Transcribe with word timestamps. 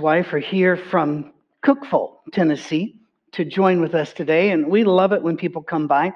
wife 0.00 0.32
are 0.32 0.38
here 0.38 0.74
from 0.74 1.34
Cookeville, 1.62 2.16
Tennessee, 2.32 2.96
to 3.32 3.44
join 3.44 3.82
with 3.82 3.94
us 3.94 4.14
today. 4.14 4.50
And 4.50 4.66
we 4.68 4.84
love 4.84 5.12
it 5.12 5.22
when 5.22 5.36
people 5.36 5.62
come 5.62 5.86
by. 5.86 6.14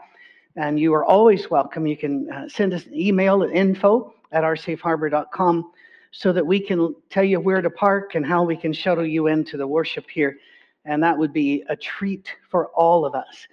And 0.56 0.80
you 0.80 0.94
are 0.94 1.04
always 1.04 1.50
welcome. 1.50 1.86
You 1.86 1.96
can 1.96 2.30
uh, 2.30 2.48
send 2.48 2.72
us 2.72 2.86
an 2.86 2.94
email 2.94 3.42
at 3.42 3.50
info 3.50 4.14
at 4.32 4.44
oursafeharbor.com 4.44 5.72
so 6.10 6.32
that 6.32 6.46
we 6.46 6.58
can 6.58 6.94
tell 7.10 7.22
you 7.24 7.38
where 7.38 7.60
to 7.60 7.68
park 7.68 8.14
and 8.14 8.24
how 8.24 8.42
we 8.44 8.56
can 8.56 8.72
shuttle 8.72 9.04
you 9.04 9.26
into 9.26 9.58
the 9.58 9.66
worship 9.66 10.08
here. 10.08 10.38
And 10.86 11.02
that 11.02 11.18
would 11.18 11.34
be 11.34 11.62
a 11.68 11.76
treat 11.76 12.30
for 12.48 12.68
all 12.68 13.04
of 13.04 13.14
us. 13.14 13.46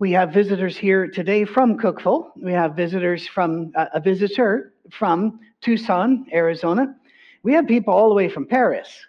We 0.00 0.10
have 0.12 0.32
visitors 0.32 0.76
here 0.76 1.06
today 1.06 1.44
from 1.44 1.78
Cookeville. 1.78 2.30
We 2.34 2.52
have 2.52 2.74
visitors 2.74 3.28
from 3.28 3.70
uh, 3.76 3.86
a 3.94 4.00
visitor 4.00 4.72
from 4.90 5.38
Tucson, 5.60 6.26
Arizona. 6.32 6.96
We 7.44 7.52
have 7.52 7.68
people 7.68 7.94
all 7.94 8.08
the 8.08 8.16
way 8.16 8.28
from 8.28 8.46
Paris, 8.46 9.06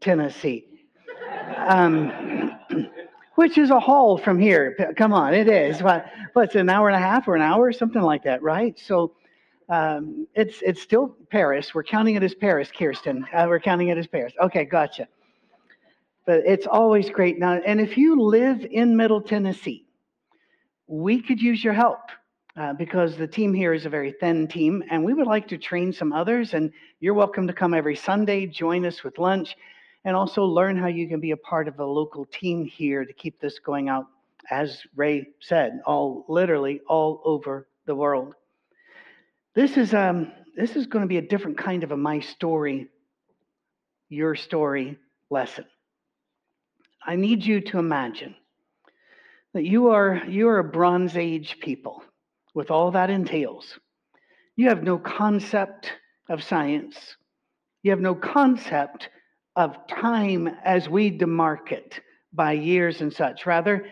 Tennessee, 0.00 0.66
um, 1.56 2.56
which 3.34 3.58
is 3.58 3.70
a 3.70 3.80
haul 3.80 4.18
from 4.18 4.38
here. 4.38 4.92
Come 4.96 5.12
on, 5.12 5.34
it 5.34 5.48
is. 5.48 5.82
What, 5.82 6.06
what's 6.32 6.54
an 6.54 6.68
hour 6.68 6.88
and 6.88 6.96
a 6.96 7.00
half 7.00 7.28
or 7.28 7.36
an 7.36 7.42
hour, 7.42 7.72
something 7.72 8.02
like 8.02 8.24
that, 8.24 8.42
right? 8.42 8.78
So 8.78 9.14
um, 9.68 10.26
it's 10.34 10.62
it's 10.62 10.80
still 10.80 11.14
Paris. 11.30 11.74
We're 11.74 11.84
counting 11.84 12.14
it 12.14 12.22
as 12.22 12.34
Paris, 12.34 12.70
Kirsten. 12.70 13.26
Uh, 13.34 13.46
we're 13.48 13.60
counting 13.60 13.88
it 13.88 13.98
as 13.98 14.06
Paris. 14.06 14.32
Okay, 14.40 14.64
gotcha. 14.64 15.08
But 16.24 16.42
it's 16.46 16.66
always 16.66 17.10
great 17.10 17.38
now. 17.38 17.54
And 17.54 17.80
if 17.80 17.96
you 17.96 18.20
live 18.20 18.66
in 18.70 18.96
Middle 18.96 19.20
Tennessee, 19.20 19.86
we 20.86 21.20
could 21.20 21.40
use 21.40 21.62
your 21.62 21.74
help 21.74 22.00
uh, 22.56 22.72
because 22.72 23.16
the 23.16 23.26
team 23.26 23.52
here 23.52 23.74
is 23.74 23.86
a 23.86 23.90
very 23.90 24.12
thin 24.12 24.48
team, 24.48 24.82
and 24.90 25.04
we 25.04 25.14
would 25.14 25.26
like 25.26 25.46
to 25.48 25.58
train 25.58 25.92
some 25.92 26.12
others. 26.12 26.54
And 26.54 26.72
you're 27.00 27.14
welcome 27.14 27.46
to 27.46 27.52
come 27.52 27.74
every 27.74 27.96
Sunday, 27.96 28.46
join 28.46 28.86
us 28.86 29.04
with 29.04 29.18
lunch, 29.18 29.56
and 30.04 30.16
also 30.16 30.44
learn 30.44 30.76
how 30.76 30.86
you 30.86 31.08
can 31.08 31.20
be 31.20 31.32
a 31.32 31.36
part 31.36 31.68
of 31.68 31.78
a 31.78 31.84
local 31.84 32.24
team 32.26 32.64
here 32.64 33.04
to 33.04 33.12
keep 33.12 33.40
this 33.40 33.58
going 33.58 33.88
out, 33.88 34.06
as 34.50 34.82
Ray 34.96 35.28
said, 35.40 35.80
all 35.86 36.24
literally 36.28 36.80
all 36.88 37.20
over 37.24 37.68
the 37.86 37.94
world. 37.94 38.34
This 39.54 39.76
is 39.76 39.94
um 39.94 40.32
this 40.56 40.76
is 40.76 40.86
going 40.86 41.02
to 41.02 41.08
be 41.08 41.18
a 41.18 41.22
different 41.22 41.58
kind 41.58 41.84
of 41.84 41.92
a 41.92 41.96
my 41.96 42.20
story, 42.20 42.88
your 44.08 44.34
story 44.34 44.98
lesson. 45.30 45.64
I 47.06 47.16
need 47.16 47.44
you 47.44 47.60
to 47.60 47.78
imagine 47.78 48.34
that 49.54 49.64
you 49.64 49.88
are 49.88 50.22
you 50.28 50.48
are 50.48 50.58
a 50.58 50.64
bronze 50.64 51.16
age 51.16 51.58
people 51.60 52.02
with 52.54 52.70
all 52.70 52.90
that 52.92 53.10
entails. 53.10 53.78
You 54.56 54.68
have 54.68 54.82
no 54.82 54.98
concept 54.98 55.92
of 56.28 56.42
science. 56.42 57.16
You 57.82 57.92
have 57.92 58.00
no 58.00 58.14
concept 58.14 59.08
of 59.58 59.76
time 59.88 60.48
as 60.64 60.88
we 60.88 61.10
demark 61.10 61.72
it 61.72 62.00
by 62.32 62.52
years 62.52 63.00
and 63.00 63.12
such. 63.12 63.44
Rather, 63.44 63.86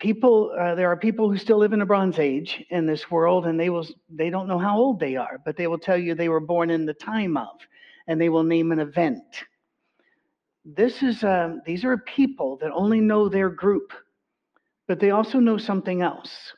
people 0.00 0.50
uh, 0.58 0.74
there 0.74 0.90
are 0.90 0.96
people 0.96 1.30
who 1.30 1.36
still 1.36 1.58
live 1.58 1.74
in 1.74 1.78
the 1.78 1.86
bronze 1.86 2.18
age 2.18 2.64
in 2.70 2.86
this 2.86 3.10
world 3.10 3.46
and 3.46 3.60
they 3.60 3.70
will 3.70 3.86
they 4.08 4.30
don't 4.30 4.48
know 4.48 4.58
how 4.58 4.76
old 4.76 4.98
they 4.98 5.14
are 5.14 5.38
but 5.44 5.56
they 5.56 5.68
will 5.68 5.78
tell 5.78 5.96
you 5.96 6.12
they 6.12 6.28
were 6.28 6.40
born 6.40 6.70
in 6.70 6.84
the 6.84 6.94
time 6.94 7.36
of 7.36 7.54
and 8.08 8.20
they 8.20 8.28
will 8.28 8.42
name 8.42 8.72
an 8.72 8.80
event 8.80 9.22
this 10.64 11.04
is 11.04 11.22
uh, 11.22 11.54
these 11.64 11.84
are 11.84 11.98
people 11.98 12.58
that 12.60 12.72
only 12.72 13.00
know 13.00 13.28
their 13.28 13.48
group 13.48 13.92
but 14.88 14.98
they 14.98 15.12
also 15.12 15.38
know 15.38 15.56
something 15.56 16.02
else 16.02 16.52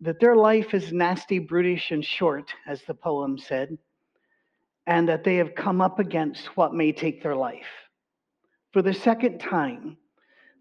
that 0.00 0.18
their 0.18 0.34
life 0.34 0.74
is 0.74 0.92
nasty 0.92 1.38
brutish 1.38 1.92
and 1.92 2.04
short 2.04 2.50
as 2.66 2.82
the 2.88 2.94
poem 2.94 3.38
said 3.38 3.78
and 4.88 5.08
that 5.08 5.22
they 5.22 5.36
have 5.36 5.54
come 5.54 5.80
up 5.80 6.00
against 6.00 6.56
what 6.56 6.74
may 6.74 6.90
take 6.90 7.22
their 7.22 7.36
life 7.36 7.88
for 8.72 8.82
the 8.82 8.94
second 8.94 9.38
time 9.38 9.96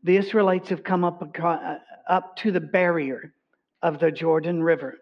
the 0.03 0.17
Israelites 0.17 0.69
have 0.69 0.83
come 0.83 1.03
up, 1.03 1.23
uh, 1.41 1.75
up 2.07 2.35
to 2.37 2.51
the 2.51 2.59
barrier 2.59 3.33
of 3.81 3.99
the 3.99 4.11
Jordan 4.11 4.61
River. 4.61 4.97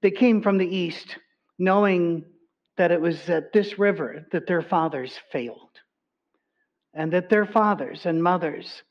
They 0.00 0.10
came 0.10 0.42
from 0.42 0.58
the 0.58 0.66
east, 0.66 1.18
knowing 1.58 2.24
that 2.76 2.92
it 2.92 3.00
was 3.00 3.28
at 3.28 3.52
this 3.52 3.78
river 3.78 4.26
that 4.32 4.46
their 4.46 4.62
fathers 4.62 5.18
failed, 5.32 5.80
and 6.94 7.12
that 7.12 7.28
their 7.28 7.46
fathers 7.46 8.06
and 8.06 8.22
mothers 8.22 8.82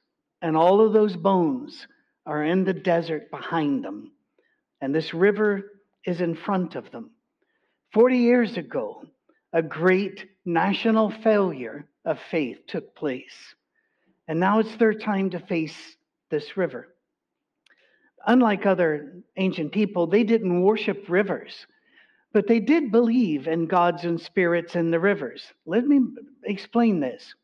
and 0.42 0.58
all 0.58 0.82
of 0.82 0.94
those 0.94 1.16
bones 1.16 1.88
are 2.26 2.44
in 2.44 2.64
the 2.64 2.74
desert 2.74 3.30
behind 3.32 3.84
them, 3.84 4.12
and 4.82 4.94
this 4.94 5.14
river 5.14 5.72
is 6.06 6.22
in 6.22 6.36
front 6.36 6.76
of 6.76 6.92
them. 6.92 7.12
40 7.94 8.18
years 8.18 8.58
ago, 8.58 9.04
a 9.54 9.62
great 9.62 10.26
national 10.46 11.12
failure 11.12 11.88
of 12.06 12.20
faith 12.30 12.60
took 12.68 12.96
place. 12.96 13.56
And 14.28 14.40
now 14.40 14.60
it's 14.60 14.76
their 14.78 14.94
time 14.94 15.30
to 15.32 15.40
face 15.40 15.98
this 16.30 16.58
river. 16.58 16.88
Unlike 18.28 18.66
other 18.66 19.22
ancient 19.38 19.72
people, 19.72 20.08
they 20.08 20.24
didn't 20.24 20.62
worship 20.62 21.06
rivers, 21.08 21.68
but 22.34 22.48
they 22.48 22.60
did 22.60 22.92
believe 22.92 23.48
in 23.48 23.68
gods 23.68 24.04
and 24.04 24.20
spirits 24.20 24.76
in 24.76 24.90
the 24.90 25.00
rivers. 25.00 25.44
Let 25.66 25.86
me 25.86 26.02
explain 26.44 27.00
this. 27.00 27.36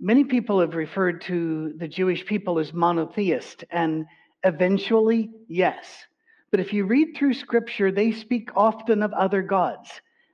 Many 0.00 0.24
people 0.24 0.60
have 0.60 0.74
referred 0.74 1.22
to 1.22 1.72
the 1.78 1.88
Jewish 1.88 2.26
people 2.26 2.58
as 2.58 2.74
monotheist, 2.74 3.64
and 3.70 4.04
eventually, 4.44 5.30
yes. 5.48 6.04
But 6.50 6.60
if 6.60 6.72
you 6.72 6.84
read 6.84 7.16
through 7.16 7.34
scripture, 7.34 7.90
they 7.90 8.12
speak 8.12 8.50
often 8.56 9.02
of 9.02 9.12
other 9.12 9.40
gods. 9.40 9.88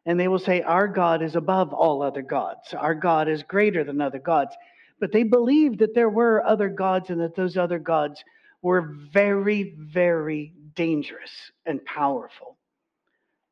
And 0.05 0.19
they 0.19 0.29
will 0.29 0.39
say, 0.39 0.63
Our 0.63 0.89
God 0.89 1.23
is 1.23 1.37
above 1.37 1.73
all 1.73 2.03
other 2.03 2.23
gods. 2.23 2.75
Our 2.75 2.95
God 2.95 3.29
is 3.29 3.43
greater 3.43 3.85
than 3.85 4.01
other 4.01 4.19
gods 4.19 4.55
but 5.03 5.11
they 5.11 5.25
believed 5.25 5.81
that 5.81 5.97
there 5.97 6.09
were 6.09 6.47
other 6.47 6.69
gods 6.69 7.11
and 7.11 7.21
that 7.21 7.35
those 7.35 7.57
other 7.57 7.81
gods 7.81 8.23
were 8.63 8.95
very, 9.13 9.75
very 9.77 10.53
dangerous 10.77 11.33
and 11.67 11.85
powerful. 11.85 12.57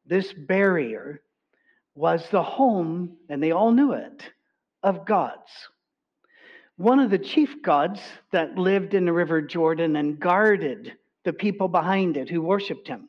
This 0.06 0.33
barrier 0.33 1.22
was 1.97 2.25
the 2.31 2.44
home, 2.44 3.16
and 3.28 3.43
they 3.43 3.50
all 3.50 3.72
knew 3.72 3.94
it, 3.94 4.22
of 4.84 5.05
gods. 5.05 5.50
One 6.77 7.00
of 7.00 7.10
the 7.10 7.19
chief 7.19 7.60
gods 7.62 8.00
that 8.31 8.56
lived 8.56 8.94
in 8.94 9.05
the 9.05 9.12
River 9.12 9.43
Jordan 9.43 9.97
and 9.97 10.21
guarded 10.21 10.93
the 11.25 11.33
people 11.33 11.66
behind 11.66 12.16
it 12.16 12.31
who 12.31 12.41
worshiped 12.43 12.87
him 12.87 13.09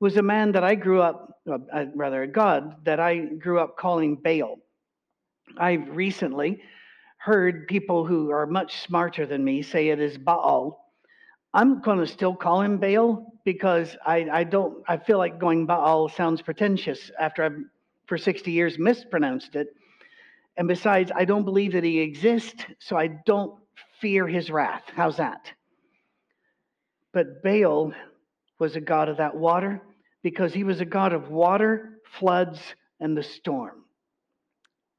was 0.00 0.16
a 0.16 0.22
man 0.22 0.52
that 0.52 0.64
I 0.64 0.74
grew 0.74 1.02
up, 1.02 1.38
uh, 1.48 1.84
rather, 1.94 2.22
a 2.22 2.26
god 2.26 2.84
that 2.84 2.98
I 2.98 3.18
grew 3.18 3.60
up 3.60 3.76
calling 3.76 4.16
Baal. 4.16 4.58
I've 5.58 5.88
recently 5.90 6.62
heard 7.18 7.68
people 7.68 8.06
who 8.06 8.30
are 8.30 8.46
much 8.46 8.80
smarter 8.80 9.26
than 9.26 9.44
me 9.44 9.60
say 9.62 9.88
it 9.88 10.00
is 10.00 10.16
Baal. 10.16 10.90
I'm 11.52 11.82
going 11.82 11.98
to 11.98 12.06
still 12.06 12.34
call 12.34 12.62
him 12.62 12.78
Baal 12.78 13.34
because 13.44 13.94
I, 14.06 14.26
I 14.32 14.44
don't, 14.44 14.82
I 14.88 14.96
feel 14.96 15.18
like 15.18 15.38
going 15.38 15.66
Baal 15.66 16.08
sounds 16.08 16.40
pretentious 16.40 17.10
after 17.20 17.44
I've 17.44 17.58
for 18.06 18.18
60 18.18 18.50
years 18.50 18.76
mispronounced 18.76 19.54
it. 19.54 19.68
And 20.56 20.66
besides, 20.66 21.12
I 21.14 21.24
don't 21.24 21.44
believe 21.44 21.72
that 21.72 21.84
he 21.84 22.00
exists, 22.00 22.64
so 22.80 22.96
I 22.96 23.06
don't 23.06 23.56
fear 24.00 24.26
his 24.26 24.50
wrath. 24.50 24.82
How's 24.96 25.18
that? 25.18 25.52
But 27.12 27.42
Baal 27.44 27.92
was 28.58 28.74
a 28.74 28.80
god 28.80 29.08
of 29.08 29.18
that 29.18 29.36
water 29.36 29.80
because 30.22 30.52
he 30.52 30.64
was 30.64 30.80
a 30.80 30.84
god 30.84 31.12
of 31.12 31.30
water, 31.30 31.98
floods, 32.18 32.60
and 32.98 33.16
the 33.16 33.22
storm. 33.22 33.84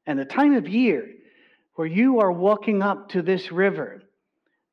And 0.05 0.17
the 0.17 0.25
time 0.25 0.55
of 0.55 0.67
year 0.67 1.07
where 1.75 1.87
you 1.87 2.19
are 2.19 2.31
walking 2.31 2.81
up 2.81 3.09
to 3.09 3.21
this 3.21 3.51
river 3.51 4.03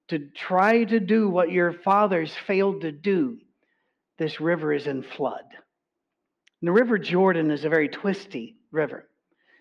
to 0.09 0.19
try 0.35 0.85
to 0.85 1.01
do 1.01 1.29
what 1.29 1.51
your 1.51 1.73
fathers 1.73 2.33
failed 2.47 2.81
to 2.81 2.93
do, 2.93 3.39
this 4.19 4.41
river 4.41 4.73
is 4.73 4.87
in 4.87 5.03
flood. 5.03 5.45
And 6.61 6.69
the 6.69 6.73
River 6.73 6.99
Jordan 6.99 7.51
is 7.51 7.65
a 7.65 7.69
very 7.69 7.89
twisty 7.89 8.57
river. 8.73 9.09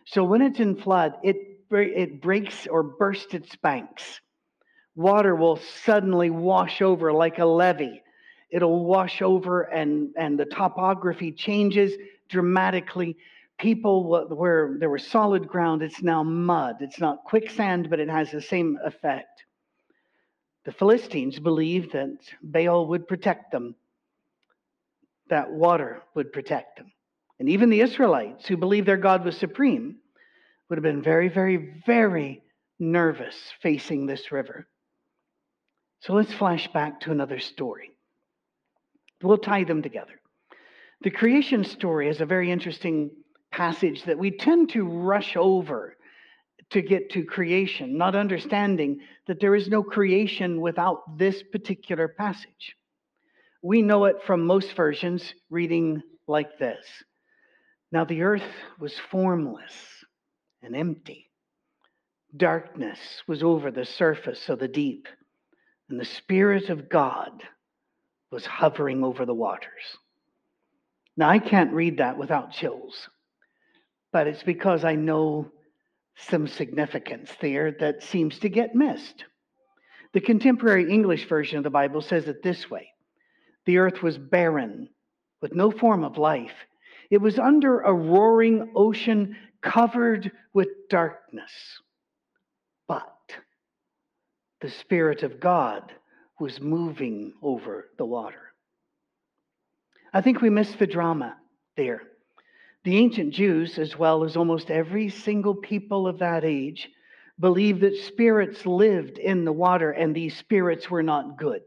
So 0.06 0.24
when 0.24 0.42
it's 0.42 0.60
in 0.60 0.78
flood, 0.78 1.14
it, 1.22 1.36
it 1.70 2.22
breaks 2.22 2.66
or 2.66 2.82
bursts 2.82 3.34
its 3.34 3.56
banks. 3.58 4.22
Water 4.96 5.36
will 5.36 5.58
suddenly 5.86 6.30
wash 6.30 6.82
over 6.82 7.14
like 7.14 7.38
a 7.38 7.46
levee. 7.46 8.02
It'll 8.50 8.86
wash 8.86 9.22
over, 9.22 9.64
and, 9.64 10.14
and 10.18 10.40
the 10.40 10.46
topography 10.46 11.32
changes 11.32 11.94
dramatically 12.30 13.18
people 13.58 14.28
where 14.30 14.78
there 14.80 14.90
was 14.90 15.06
solid 15.06 15.48
ground, 15.48 15.82
it's 15.82 16.02
now 16.02 16.24
mud. 16.24 16.78
It's 16.82 17.00
not 17.00 17.24
quicksand, 17.24 17.90
but 17.90 18.00
it 18.00 18.10
has 18.10 18.32
the 18.32 18.42
same 18.42 18.78
effect. 18.84 19.44
The 20.66 20.72
Philistines 20.72 21.40
believed 21.40 21.94
that 21.94 22.18
Baal 22.44 22.88
would 22.88 23.08
protect 23.08 23.52
them, 23.52 23.76
that 25.30 25.52
water 25.52 26.04
would 26.14 26.32
protect 26.32 26.78
them. 26.78 26.92
And 27.40 27.50
even 27.50 27.70
the 27.70 27.82
Israelites, 27.82 28.48
who 28.48 28.58
believed 28.58 28.88
their 28.88 28.98
God 28.98 29.24
was 29.24 29.38
supreme, 29.38 29.98
would 30.70 30.78
have 30.78 30.84
been 30.84 31.04
very, 31.04 31.30
very, 31.30 31.82
very 31.86 32.44
nervous 32.80 33.36
facing 33.62 34.06
this 34.06 34.32
river. 34.32 34.68
So 36.02 36.14
let's 36.14 36.34
flash 36.34 36.72
back 36.74 37.02
to 37.02 37.12
another 37.12 37.40
story. 37.40 37.97
We'll 39.22 39.38
tie 39.38 39.64
them 39.64 39.82
together. 39.82 40.22
The 41.02 41.12
creation 41.12 41.64
story 41.64 42.10
is 42.10 42.22
a 42.22 42.26
very 42.26 42.52
interesting 42.52 43.12
passage 43.52 44.04
that 44.04 44.18
we 44.18 44.32
tend 44.32 44.70
to 44.72 44.88
rush 44.88 45.36
over 45.36 45.96
to 46.70 46.82
get 46.82 47.12
to 47.12 47.24
creation, 47.24 47.98
not 47.98 48.16
understanding 48.16 49.00
that 49.28 49.40
there 49.40 49.56
is 49.56 49.70
no 49.70 49.82
creation 49.82 50.60
without 50.60 51.18
this 51.18 51.42
particular 51.44 52.08
passage. 52.08 52.76
We 53.62 53.82
know 53.82 54.06
it 54.06 54.18
from 54.26 54.46
most 54.46 54.76
versions 54.76 55.34
reading 55.50 56.02
like 56.28 56.58
this 56.58 56.86
Now 57.92 58.04
the 58.04 58.22
earth 58.22 58.52
was 58.80 59.00
formless 59.00 59.74
and 60.62 60.76
empty. 60.76 61.30
Darkness 62.36 63.00
was 63.28 63.42
over 63.42 63.72
the 63.72 63.86
surface 63.86 64.50
of 64.50 64.60
the 64.60 64.68
deep, 64.68 65.08
and 65.90 66.00
the 66.00 66.06
Spirit 66.06 66.70
of 66.70 66.90
God 66.90 67.44
was 68.32 68.46
hovering 68.46 69.04
over 69.04 69.26
the 69.26 69.34
waters. 69.34 69.98
Now, 71.16 71.30
I 71.30 71.40
can't 71.40 71.74
read 71.74 71.98
that 71.98 72.18
without 72.18 72.52
chills, 72.52 73.10
but 74.12 74.28
it's 74.28 74.44
because 74.44 74.84
I 74.84 74.96
know 74.96 75.52
some 76.16 76.48
significance 76.48 77.32
there 77.42 77.72
that 77.80 78.04
seems 78.04 78.40
to 78.40 78.50
get 78.50 78.76
missed. 78.76 79.24
The 80.14 80.22
contemporary 80.22 80.92
English 80.92 81.28
version 81.28 81.58
of 81.58 81.64
the 81.64 81.70
Bible 81.70 82.02
says 82.02 82.28
it 82.28 82.44
this 82.44 82.70
way 82.70 82.92
The 83.66 83.78
earth 83.78 84.02
was 84.02 84.18
barren, 84.18 84.90
with 85.42 85.54
no 85.54 85.72
form 85.72 86.04
of 86.04 86.18
life. 86.18 86.54
It 87.10 87.22
was 87.22 87.40
under 87.40 87.82
a 87.82 87.94
roaring 87.94 88.74
ocean 88.76 89.36
covered 89.62 90.32
with 90.54 90.68
darkness. 90.90 91.52
But 92.88 93.38
the 94.62 94.70
Spirit 94.70 95.24
of 95.24 95.40
God 95.40 95.94
was 96.40 96.62
moving 96.62 97.34
over 97.42 97.90
the 97.98 98.06
water. 98.06 98.54
I 100.14 100.22
think 100.22 100.42
we 100.42 100.50
miss 100.50 100.72
the 100.74 100.88
drama 100.88 101.38
there. 101.76 102.02
The 102.84 102.98
ancient 102.98 103.34
Jews, 103.34 103.78
as 103.78 103.98
well 103.98 104.24
as 104.24 104.38
almost 104.38 104.72
every 104.72 105.10
single 105.10 105.56
people 105.56 106.08
of 106.08 106.20
that 106.20 106.46
age, 106.46 106.90
believed 107.40 107.82
that 107.82 107.98
spirits 107.98 108.66
lived 108.66 109.18
in 109.18 109.46
the 109.46 109.52
water 109.52 109.92
and 109.92 110.16
these 110.16 110.38
spirits 110.38 110.90
were 110.90 111.04
not 111.04 111.38
good. 111.38 111.64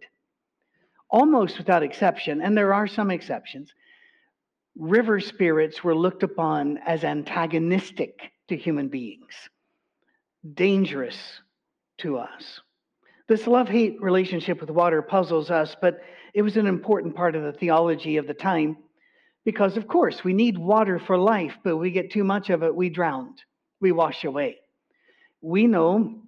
Almost 1.10 1.58
without 1.58 1.82
exception, 1.82 2.40
and 2.40 2.56
there 2.56 2.72
are 2.72 2.86
some 2.86 3.10
exceptions, 3.10 3.72
river 4.76 5.20
spirits 5.20 5.82
were 5.84 5.94
looked 5.94 6.22
upon 6.22 6.78
as 6.78 7.04
antagonistic 7.04 8.32
to 8.48 8.56
human 8.56 8.88
beings, 8.88 9.34
dangerous 10.54 11.40
to 11.98 12.16
us. 12.16 12.60
This 13.30 13.46
love 13.46 13.68
hate 13.68 14.02
relationship 14.02 14.60
with 14.60 14.70
water 14.70 15.02
puzzles 15.02 15.52
us, 15.52 15.76
but 15.80 16.00
it 16.34 16.42
was 16.42 16.56
an 16.56 16.66
important 16.66 17.14
part 17.14 17.36
of 17.36 17.44
the 17.44 17.52
theology 17.52 18.16
of 18.16 18.26
the 18.26 18.34
time 18.34 18.76
because, 19.44 19.76
of 19.76 19.86
course, 19.86 20.24
we 20.24 20.32
need 20.32 20.58
water 20.58 20.98
for 20.98 21.16
life, 21.16 21.56
but 21.62 21.76
we 21.76 21.92
get 21.92 22.10
too 22.10 22.24
much 22.24 22.50
of 22.50 22.64
it, 22.64 22.74
we 22.74 22.88
drown, 22.88 23.36
we 23.80 23.92
wash 23.92 24.24
away. 24.24 24.56
We 25.40 25.68
know 25.68 26.22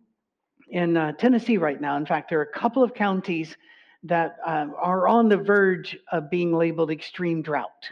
in 0.69 0.97
uh, 0.97 1.11
Tennessee 1.15 1.57
right 1.57 1.81
now, 1.81 1.97
in 1.97 2.07
fact, 2.07 2.31
there 2.31 2.39
are 2.39 2.45
a 2.55 2.57
couple 2.57 2.85
of 2.85 2.95
counties 2.95 3.57
that 4.05 4.37
uh, 4.47 4.67
are 4.81 5.09
on 5.09 5.29
the 5.29 5.39
verge 5.39 5.99
of 6.13 6.31
being 6.31 6.53
labeled 6.53 6.93
extreme 6.93 7.43
drought. 7.43 7.91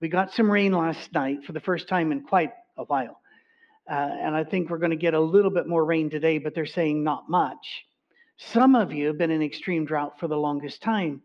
We 0.00 0.08
got 0.08 0.34
some 0.34 0.50
rain 0.50 0.72
last 0.72 1.12
night 1.12 1.44
for 1.44 1.52
the 1.52 1.60
first 1.60 1.86
time 1.86 2.10
in 2.10 2.24
quite 2.24 2.50
a 2.76 2.82
while. 2.82 3.20
Uh, 3.88 3.94
and 3.94 4.34
I 4.34 4.42
think 4.42 4.68
we're 4.68 4.78
going 4.78 4.90
to 4.90 4.96
get 4.96 5.14
a 5.14 5.20
little 5.20 5.52
bit 5.52 5.68
more 5.68 5.84
rain 5.84 6.10
today, 6.10 6.38
but 6.38 6.56
they're 6.56 6.66
saying 6.66 7.04
not 7.04 7.30
much. 7.30 7.84
Some 8.50 8.74
of 8.74 8.92
you 8.92 9.06
have 9.06 9.18
been 9.18 9.30
in 9.30 9.42
extreme 9.42 9.84
drought 9.84 10.18
for 10.18 10.26
the 10.26 10.36
longest 10.36 10.82
time. 10.82 11.22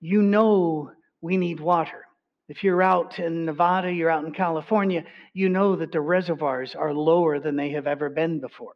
You 0.00 0.22
know 0.22 0.90
we 1.20 1.36
need 1.36 1.60
water. 1.60 2.06
If 2.48 2.64
you're 2.64 2.82
out 2.82 3.18
in 3.18 3.44
Nevada, 3.44 3.92
you're 3.92 4.10
out 4.10 4.24
in 4.24 4.32
California, 4.32 5.04
you 5.32 5.48
know 5.48 5.76
that 5.76 5.92
the 5.92 6.00
reservoirs 6.00 6.74
are 6.74 6.92
lower 6.92 7.38
than 7.38 7.56
they 7.56 7.70
have 7.70 7.86
ever 7.86 8.10
been 8.10 8.40
before. 8.40 8.74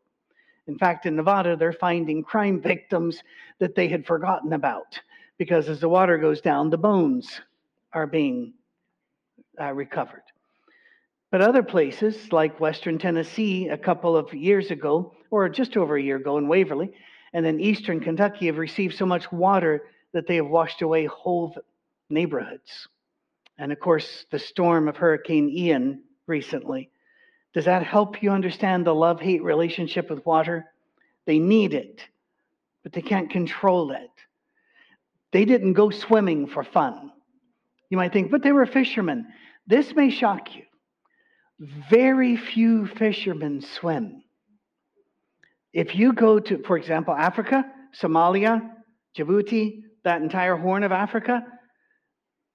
In 0.66 0.78
fact, 0.78 1.06
in 1.06 1.16
Nevada, 1.16 1.56
they're 1.56 1.72
finding 1.72 2.22
crime 2.22 2.60
victims 2.62 3.22
that 3.58 3.74
they 3.74 3.88
had 3.88 4.06
forgotten 4.06 4.52
about 4.52 4.98
because 5.38 5.68
as 5.68 5.80
the 5.80 5.88
water 5.88 6.18
goes 6.18 6.40
down, 6.40 6.70
the 6.70 6.78
bones 6.78 7.40
are 7.92 8.06
being 8.06 8.52
uh, 9.60 9.72
recovered. 9.72 10.22
But 11.30 11.42
other 11.42 11.62
places, 11.62 12.32
like 12.32 12.60
Western 12.60 12.98
Tennessee, 12.98 13.68
a 13.68 13.78
couple 13.78 14.16
of 14.16 14.32
years 14.32 14.70
ago, 14.70 15.14
or 15.30 15.48
just 15.48 15.76
over 15.76 15.96
a 15.96 16.02
year 16.02 16.16
ago 16.16 16.38
in 16.38 16.48
Waverly, 16.48 16.92
and 17.32 17.44
then 17.44 17.60
eastern 17.60 18.00
Kentucky 18.00 18.46
have 18.46 18.58
received 18.58 18.96
so 18.96 19.06
much 19.06 19.30
water 19.30 19.84
that 20.12 20.26
they 20.26 20.36
have 20.36 20.48
washed 20.48 20.82
away 20.82 21.06
whole 21.06 21.54
neighborhoods. 22.10 22.88
And 23.58 23.72
of 23.72 23.80
course, 23.80 24.24
the 24.30 24.38
storm 24.38 24.88
of 24.88 24.96
Hurricane 24.96 25.48
Ian 25.48 26.02
recently. 26.26 26.90
Does 27.54 27.64
that 27.64 27.82
help 27.82 28.22
you 28.22 28.30
understand 28.30 28.86
the 28.86 28.94
love 28.94 29.20
hate 29.20 29.42
relationship 29.42 30.10
with 30.10 30.24
water? 30.24 30.66
They 31.26 31.38
need 31.38 31.74
it, 31.74 32.02
but 32.82 32.92
they 32.92 33.02
can't 33.02 33.30
control 33.30 33.90
it. 33.92 34.10
They 35.32 35.44
didn't 35.44 35.74
go 35.74 35.90
swimming 35.90 36.46
for 36.46 36.64
fun. 36.64 37.12
You 37.90 37.96
might 37.96 38.12
think, 38.12 38.30
but 38.30 38.42
they 38.42 38.52
were 38.52 38.66
fishermen. 38.66 39.26
This 39.66 39.94
may 39.94 40.10
shock 40.10 40.54
you. 40.54 40.62
Very 41.58 42.36
few 42.36 42.86
fishermen 42.86 43.60
swim. 43.60 44.22
If 45.72 45.94
you 45.94 46.12
go 46.12 46.38
to, 46.38 46.62
for 46.64 46.76
example, 46.76 47.14
Africa, 47.14 47.64
Somalia, 48.00 48.70
Djibouti, 49.16 49.82
that 50.04 50.22
entire 50.22 50.56
horn 50.56 50.82
of 50.82 50.92
Africa, 50.92 51.44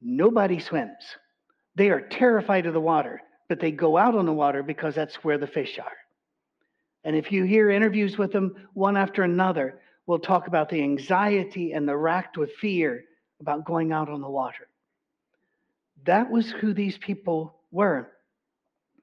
nobody 0.01 0.59
swims. 0.59 1.03
They 1.75 1.89
are 1.89 2.01
terrified 2.01 2.65
of 2.65 2.73
the 2.73 2.79
water, 2.79 3.21
but 3.49 3.59
they 3.59 3.71
go 3.71 3.97
out 3.97 4.15
on 4.15 4.25
the 4.25 4.33
water 4.33 4.63
because 4.63 4.95
that's 4.95 5.23
where 5.23 5.37
the 5.37 5.47
fish 5.47 5.79
are. 5.79 5.97
And 7.03 7.15
if 7.15 7.31
you 7.31 7.43
hear 7.43 7.69
interviews 7.69 8.17
with 8.17 8.31
them, 8.31 8.55
one 8.73 8.95
after 8.95 9.23
another, 9.23 9.79
we'll 10.05 10.19
talk 10.19 10.47
about 10.47 10.69
the 10.69 10.81
anxiety 10.81 11.73
and 11.73 11.87
the 11.87 11.97
racked 11.97 12.37
with 12.37 12.53
fear 12.53 13.03
about 13.39 13.65
going 13.65 13.91
out 13.91 14.09
on 14.09 14.21
the 14.21 14.29
water. 14.29 14.67
That 16.05 16.29
was 16.29 16.49
who 16.49 16.73
these 16.73 16.97
people 16.97 17.59
were. 17.71 18.09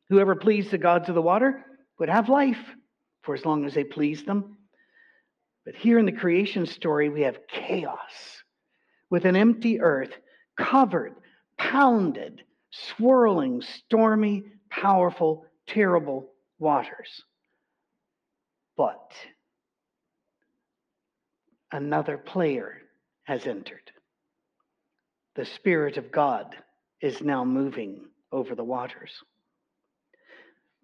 Whoever 0.09 0.35
pleased 0.35 0.71
the 0.71 0.79
gods 0.79 1.09
of 1.09 1.15
the 1.15 1.23
water 1.23 1.65
would 1.99 2.09
have 2.09 2.29
life 2.29 2.59
for 3.23 3.35
as 3.35 3.45
long 3.45 3.65
as 3.65 3.75
they 3.75 3.85
pleased 3.85 4.27
them. 4.27 4.57
But 5.65 5.75
here 5.75 5.99
in 5.99 6.07
the 6.07 6.13
creation 6.13 6.67
story, 6.67 7.09
we 7.09 7.23
have 7.23 7.47
chaos 7.49 8.43
with 9.11 9.25
an 9.25 9.37
empty 9.37 9.81
earth 9.81 10.13
covered, 10.57 11.15
pounded, 11.59 12.43
swirling, 12.71 13.63
stormy, 13.63 14.45
powerful, 14.71 15.45
terrible 15.67 16.31
waters. 16.59 17.23
But 18.77 19.13
another 21.73 22.17
player 22.17 22.79
has 23.25 23.47
entered. 23.47 23.91
The 25.35 25.45
Spirit 25.45 25.97
of 25.97 26.11
God 26.11 26.57
is 27.01 27.21
now 27.23 27.45
moving 27.45 28.07
over 28.33 28.55
the 28.55 28.65
waters. 28.65 29.13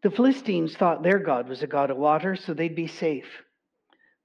The 0.03 0.11
Philistines 0.11 0.76
thought 0.76 1.03
their 1.03 1.19
God 1.19 1.49
was 1.49 1.62
a 1.62 1.67
God 1.67 1.91
of 1.91 1.97
water, 1.97 2.37
so 2.37 2.53
they'd 2.53 2.76
be 2.76 2.87
safe. 2.87 3.26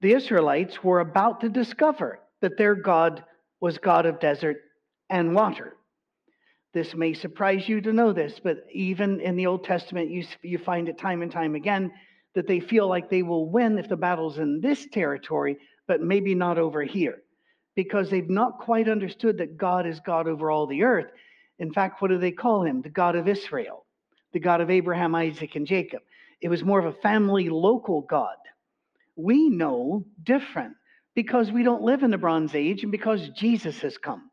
The 0.00 0.12
Israelites 0.12 0.82
were 0.84 1.00
about 1.00 1.40
to 1.40 1.48
discover 1.48 2.20
that 2.40 2.58
their 2.58 2.74
God 2.74 3.24
was 3.60 3.78
God 3.78 4.04
of 4.04 4.20
desert 4.20 4.58
and 5.08 5.34
water. 5.34 5.76
This 6.74 6.94
may 6.94 7.14
surprise 7.14 7.68
you 7.68 7.80
to 7.82 7.92
know 7.92 8.12
this, 8.12 8.40
but 8.42 8.66
even 8.72 9.20
in 9.20 9.36
the 9.36 9.46
Old 9.46 9.64
Testament, 9.64 10.10
you, 10.10 10.24
you 10.42 10.58
find 10.58 10.88
it 10.88 10.98
time 10.98 11.22
and 11.22 11.30
time 11.30 11.54
again 11.54 11.92
that 12.34 12.46
they 12.46 12.60
feel 12.60 12.88
like 12.88 13.10
they 13.10 13.22
will 13.22 13.50
win 13.50 13.78
if 13.78 13.88
the 13.88 13.96
battle's 13.96 14.38
in 14.38 14.60
this 14.60 14.86
territory, 14.90 15.56
but 15.86 16.00
maybe 16.00 16.34
not 16.34 16.58
over 16.58 16.82
here, 16.82 17.22
because 17.76 18.10
they've 18.10 18.30
not 18.30 18.58
quite 18.58 18.88
understood 18.88 19.38
that 19.38 19.58
God 19.58 19.86
is 19.86 20.00
God 20.00 20.26
over 20.26 20.50
all 20.50 20.66
the 20.66 20.82
earth. 20.82 21.10
In 21.58 21.72
fact, 21.72 22.00
what 22.00 22.08
do 22.08 22.18
they 22.18 22.32
call 22.32 22.64
him? 22.64 22.80
The 22.82 22.88
God 22.88 23.16
of 23.16 23.28
Israel 23.28 23.81
the 24.32 24.40
God 24.40 24.60
of 24.60 24.70
Abraham, 24.70 25.14
Isaac, 25.14 25.56
and 25.56 25.66
Jacob. 25.66 26.02
It 26.40 26.48
was 26.48 26.64
more 26.64 26.78
of 26.78 26.86
a 26.86 27.00
family 27.00 27.48
local 27.48 28.00
God. 28.00 28.36
We 29.16 29.48
know 29.48 30.04
different 30.22 30.74
because 31.14 31.50
we 31.50 31.62
don't 31.62 31.82
live 31.82 32.02
in 32.02 32.10
the 32.10 32.18
Bronze 32.18 32.54
Age 32.54 32.82
and 32.82 32.92
because 32.92 33.28
Jesus 33.30 33.80
has 33.80 33.98
come. 33.98 34.30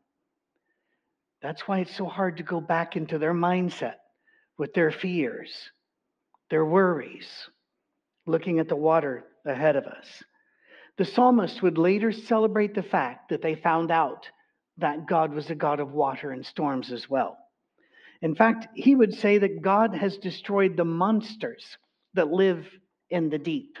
That's 1.42 1.66
why 1.66 1.80
it's 1.80 1.96
so 1.96 2.06
hard 2.06 2.38
to 2.38 2.42
go 2.42 2.60
back 2.60 2.96
into 2.96 3.18
their 3.18 3.34
mindset 3.34 3.94
with 4.58 4.74
their 4.74 4.90
fears, 4.90 5.50
their 6.50 6.64
worries, 6.64 7.28
looking 8.26 8.58
at 8.58 8.68
the 8.68 8.76
water 8.76 9.24
ahead 9.46 9.76
of 9.76 9.84
us. 9.86 10.06
The 10.98 11.04
psalmist 11.04 11.62
would 11.62 11.78
later 11.78 12.12
celebrate 12.12 12.74
the 12.74 12.82
fact 12.82 13.30
that 13.30 13.40
they 13.40 13.54
found 13.54 13.90
out 13.90 14.26
that 14.78 15.06
God 15.06 15.32
was 15.32 15.48
a 15.48 15.54
God 15.54 15.80
of 15.80 15.92
water 15.92 16.30
and 16.30 16.44
storms 16.44 16.92
as 16.92 17.08
well. 17.08 17.38
In 18.22 18.34
fact, 18.34 18.68
he 18.74 18.94
would 18.94 19.14
say 19.14 19.38
that 19.38 19.62
God 19.62 19.94
has 19.94 20.18
destroyed 20.18 20.76
the 20.76 20.84
monsters 20.84 21.64
that 22.14 22.28
live 22.28 22.66
in 23.08 23.30
the 23.30 23.38
deep, 23.38 23.78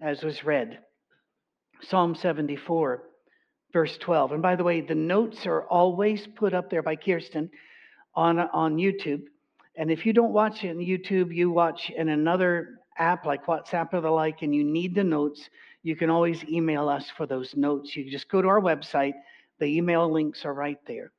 as 0.00 0.22
was 0.22 0.44
read. 0.44 0.78
Psalm 1.82 2.14
74, 2.14 3.02
verse 3.72 3.98
12. 3.98 4.32
And 4.32 4.42
by 4.42 4.56
the 4.56 4.64
way, 4.64 4.80
the 4.80 4.94
notes 4.94 5.46
are 5.46 5.64
always 5.64 6.26
put 6.26 6.54
up 6.54 6.70
there 6.70 6.82
by 6.82 6.96
Kirsten 6.96 7.50
on, 8.14 8.38
on 8.38 8.76
YouTube. 8.76 9.22
And 9.76 9.90
if 9.90 10.06
you 10.06 10.12
don't 10.12 10.32
watch 10.32 10.64
it 10.64 10.70
on 10.70 10.76
YouTube, 10.76 11.34
you 11.34 11.50
watch 11.50 11.90
in 11.90 12.08
another 12.08 12.80
app 12.98 13.26
like 13.26 13.46
WhatsApp 13.46 13.92
or 13.92 14.00
the 14.00 14.10
like, 14.10 14.42
and 14.42 14.54
you 14.54 14.64
need 14.64 14.94
the 14.94 15.04
notes, 15.04 15.48
you 15.82 15.94
can 15.96 16.10
always 16.10 16.44
email 16.44 16.88
us 16.88 17.10
for 17.16 17.26
those 17.26 17.54
notes. 17.56 17.96
You 17.96 18.10
just 18.10 18.28
go 18.28 18.42
to 18.42 18.48
our 18.48 18.60
website, 18.60 19.14
the 19.58 19.66
email 19.66 20.10
links 20.10 20.44
are 20.44 20.54
right 20.54 20.78
there. 20.86 21.12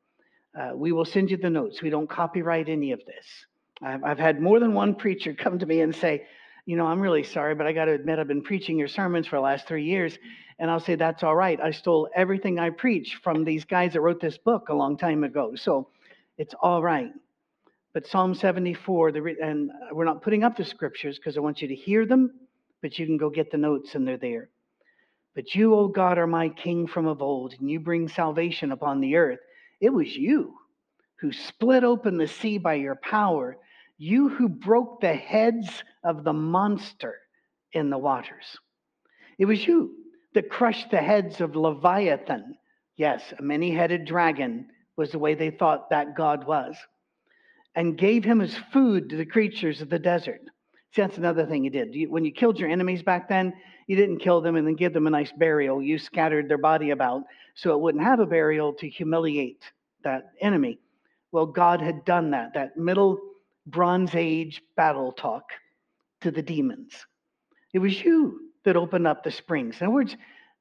Uh, 0.57 0.71
we 0.75 0.91
will 0.91 1.05
send 1.05 1.29
you 1.29 1.37
the 1.37 1.49
notes. 1.49 1.81
We 1.81 1.89
don't 1.89 2.09
copyright 2.09 2.69
any 2.69 2.91
of 2.91 2.99
this. 3.05 3.25
I've, 3.81 4.03
I've 4.03 4.19
had 4.19 4.41
more 4.41 4.59
than 4.59 4.73
one 4.73 4.95
preacher 4.95 5.33
come 5.37 5.59
to 5.59 5.65
me 5.65 5.81
and 5.81 5.95
say, 5.95 6.25
you 6.65 6.75
know, 6.75 6.85
I'm 6.85 6.99
really 6.99 7.23
sorry, 7.23 7.55
but 7.55 7.65
I 7.65 7.73
got 7.73 7.85
to 7.85 7.93
admit, 7.93 8.19
I've 8.19 8.27
been 8.27 8.43
preaching 8.43 8.77
your 8.77 8.87
sermons 8.87 9.27
for 9.27 9.37
the 9.37 9.41
last 9.41 9.67
three 9.67 9.85
years. 9.85 10.17
And 10.59 10.69
I'll 10.69 10.79
say, 10.79 10.95
that's 10.95 11.23
all 11.23 11.35
right. 11.35 11.59
I 11.59 11.71
stole 11.71 12.09
everything 12.15 12.59
I 12.59 12.69
preach 12.69 13.19
from 13.23 13.43
these 13.43 13.65
guys 13.65 13.93
that 13.93 14.01
wrote 14.01 14.19
this 14.19 14.37
book 14.37 14.69
a 14.69 14.73
long 14.73 14.97
time 14.97 15.23
ago. 15.23 15.55
So 15.55 15.87
it's 16.37 16.53
all 16.61 16.83
right. 16.83 17.11
But 17.93 18.05
Psalm 18.05 18.35
74, 18.35 19.13
the, 19.13 19.35
and 19.41 19.71
we're 19.91 20.05
not 20.05 20.21
putting 20.21 20.43
up 20.43 20.57
the 20.57 20.65
scriptures 20.65 21.17
because 21.17 21.37
I 21.37 21.39
want 21.39 21.61
you 21.61 21.67
to 21.69 21.75
hear 21.75 22.05
them, 22.05 22.31
but 22.81 22.99
you 22.99 23.05
can 23.05 23.17
go 23.17 23.29
get 23.29 23.51
the 23.51 23.57
notes 23.57 23.95
and 23.95 24.07
they're 24.07 24.17
there. 24.17 24.49
But 25.33 25.55
you, 25.55 25.73
O 25.73 25.87
God, 25.87 26.17
are 26.17 26.27
my 26.27 26.49
king 26.49 26.85
from 26.85 27.07
of 27.07 27.21
old, 27.21 27.55
and 27.59 27.69
you 27.69 27.79
bring 27.79 28.07
salvation 28.07 28.71
upon 28.71 28.99
the 28.99 29.15
earth. 29.15 29.39
It 29.81 29.91
was 29.91 30.15
you 30.15 30.55
who 31.19 31.31
split 31.31 31.83
open 31.83 32.17
the 32.17 32.27
sea 32.27 32.57
by 32.57 32.75
your 32.75 32.95
power, 32.95 33.57
you 33.97 34.29
who 34.29 34.47
broke 34.47 35.01
the 35.01 35.13
heads 35.13 35.83
of 36.03 36.23
the 36.23 36.33
monster 36.33 37.15
in 37.73 37.89
the 37.89 37.97
waters. 37.97 38.57
It 39.37 39.45
was 39.45 39.65
you 39.65 39.95
that 40.33 40.49
crushed 40.49 40.91
the 40.91 40.97
heads 40.97 41.41
of 41.41 41.55
Leviathan. 41.55 42.55
Yes, 42.95 43.33
a 43.37 43.41
many 43.41 43.71
headed 43.71 44.05
dragon 44.05 44.67
was 44.95 45.11
the 45.11 45.19
way 45.19 45.33
they 45.33 45.51
thought 45.51 45.89
that 45.89 46.15
God 46.15 46.45
was, 46.45 46.75
and 47.75 47.97
gave 47.97 48.23
him 48.23 48.41
as 48.41 48.55
food 48.73 49.09
to 49.09 49.15
the 49.15 49.25
creatures 49.25 49.81
of 49.81 49.89
the 49.89 49.99
desert. 49.99 50.41
See, 50.93 51.01
that's 51.01 51.17
another 51.17 51.45
thing 51.45 51.63
you 51.63 51.69
did. 51.69 52.09
When 52.09 52.25
you 52.25 52.31
killed 52.31 52.59
your 52.59 52.69
enemies 52.69 53.03
back 53.03 53.29
then, 53.29 53.53
you 53.89 53.95
didn't 53.95 54.19
kill 54.19 54.39
them 54.39 54.55
and 54.55 54.67
then 54.67 54.75
give 54.75 54.93
them 54.93 55.07
a 55.07 55.09
nice 55.09 55.31
burial. 55.31 55.81
You 55.81 55.97
scattered 55.97 56.47
their 56.47 56.59
body 56.59 56.91
about 56.91 57.23
so 57.55 57.73
it 57.73 57.81
wouldn't 57.81 58.03
have 58.03 58.19
a 58.19 58.25
burial 58.27 58.71
to 58.73 58.87
humiliate 58.87 59.63
that 60.03 60.29
enemy. 60.39 60.77
Well, 61.31 61.47
God 61.47 61.81
had 61.81 62.05
done 62.05 62.29
that, 62.29 62.53
that 62.53 62.77
middle 62.77 63.19
Bronze 63.65 64.13
Age 64.13 64.61
battle 64.77 65.11
talk 65.11 65.45
to 66.21 66.29
the 66.29 66.43
demons. 66.43 66.93
It 67.73 67.79
was 67.79 67.99
you 68.03 68.51
that 68.63 68.77
opened 68.77 69.07
up 69.07 69.23
the 69.23 69.31
springs. 69.31 69.77
In 69.81 69.87
other 69.87 69.95
words, 69.95 70.13
it 70.13 70.19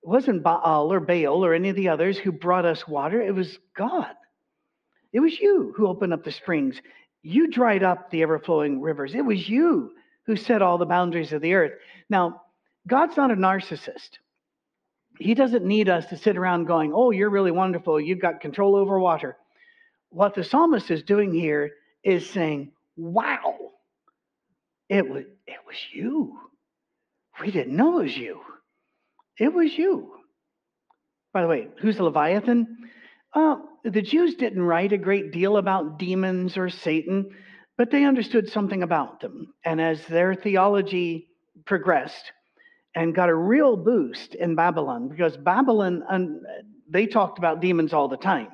wasn't 0.09 0.43
Baal 0.43 0.91
or 0.91 0.99
Baal 0.99 1.45
or 1.45 1.53
any 1.53 1.69
of 1.69 1.77
the 1.77 1.91
others 1.91 2.17
who 2.17 2.33
brought 2.33 2.65
us 2.65 2.89
water, 2.89 3.21
it 3.21 3.35
was 3.35 3.59
God. 3.77 4.15
It 5.13 5.21
was 5.21 5.39
you 5.39 5.75
who 5.77 5.87
opened 5.87 6.15
up 6.15 6.25
the 6.25 6.33
springs. 6.33 6.81
You 7.23 7.51
dried 7.51 7.83
up 7.83 8.11
the 8.11 8.23
ever 8.23 8.39
flowing 8.39 8.81
rivers. 8.81 9.15
It 9.15 9.25
was 9.27 9.47
you 9.47 9.91
who 10.25 10.35
set 10.35 10.63
all 10.63 10.79
the 10.79 10.87
boundaries 10.87 11.35
of 11.35 11.43
the 11.43 11.53
earth. 11.53 11.73
Now, 12.09 12.41
God's 12.89 13.17
not 13.17 13.31
a 13.31 13.37
narcissist. 13.37 14.19
He 15.21 15.35
doesn't 15.35 15.65
need 15.65 15.89
us 15.89 16.07
to 16.07 16.17
sit 16.17 16.37
around 16.37 16.65
going, 16.65 16.93
Oh, 16.95 17.11
you're 17.11 17.31
really 17.31 17.51
wonderful. 17.51 18.01
You've 18.01 18.21
got 18.21 18.41
control 18.41 18.75
over 18.75 18.99
water. 18.99 19.37
What 20.11 20.35
the 20.35 20.45
psalmist 20.45 20.91
is 20.91 21.03
doing 21.03 21.33
here 21.33 21.73
is 22.03 22.29
saying, 22.29 22.73
Wow, 22.97 23.57
it 24.89 25.09
was, 25.09 25.25
it 25.47 25.59
was 25.67 25.77
you. 25.93 26.39
We 27.41 27.51
didn't 27.51 27.77
know 27.77 27.99
it 27.99 28.05
was 28.05 28.17
you. 28.17 28.41
It 29.39 29.53
was 29.53 29.77
you. 29.77 30.15
By 31.33 31.43
the 31.43 31.49
way, 31.49 31.69
who's 31.81 31.99
the 31.99 32.05
Leviathan? 32.05 32.89
Uh, 33.35 33.57
the 33.85 34.03
Jews 34.03 34.35
didn't 34.35 34.63
write 34.63 34.93
a 34.93 34.99
great 34.99 35.31
deal 35.31 35.59
about 35.59 35.99
demons 35.99 36.57
or 36.57 36.71
Satan, 36.71 37.31
but 37.77 37.91
they 37.91 38.05
understood 38.05 38.49
something 38.49 38.83
about 38.83 39.21
them. 39.21 39.53
And 39.65 39.81
as 39.81 40.05
their 40.07 40.35
theology 40.35 41.29
progressed 41.67 42.33
and 42.99 43.15
got 43.15 43.29
a 43.29 43.35
real 43.35 43.77
boost 43.77 44.35
in 44.35 44.57
Babylon, 44.57 45.07
because 45.07 45.37
Babylon, 45.37 46.43
they 46.91 47.07
talked 47.07 47.39
about 47.39 47.61
demons 47.61 47.93
all 47.93 48.09
the 48.09 48.17
time. 48.17 48.49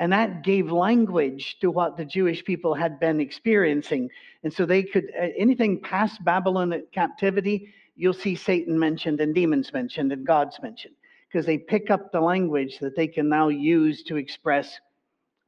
And 0.00 0.12
that 0.12 0.42
gave 0.42 0.72
language 0.72 1.56
to 1.60 1.70
what 1.70 1.96
the 1.96 2.04
Jewish 2.04 2.44
people 2.44 2.74
had 2.74 2.98
been 2.98 3.20
experiencing. 3.20 4.10
And 4.42 4.52
so 4.52 4.66
they 4.66 4.82
could, 4.82 5.12
anything 5.38 5.80
past 5.80 6.24
Babylon 6.24 6.82
captivity, 6.92 7.72
you'll 7.94 8.12
see 8.12 8.34
Satan 8.34 8.76
mentioned 8.76 9.20
and 9.20 9.34
demons 9.34 9.72
mentioned 9.72 10.10
and 10.10 10.26
gods 10.26 10.58
mentioned 10.60 10.96
because 11.28 11.46
they 11.46 11.58
pick 11.58 11.92
up 11.92 12.10
the 12.10 12.20
language 12.20 12.80
that 12.80 12.96
they 12.96 13.06
can 13.06 13.28
now 13.28 13.48
use 13.48 14.02
to 14.04 14.16
express 14.16 14.80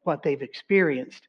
what 0.02 0.22
they've 0.22 0.42
experienced. 0.42 1.26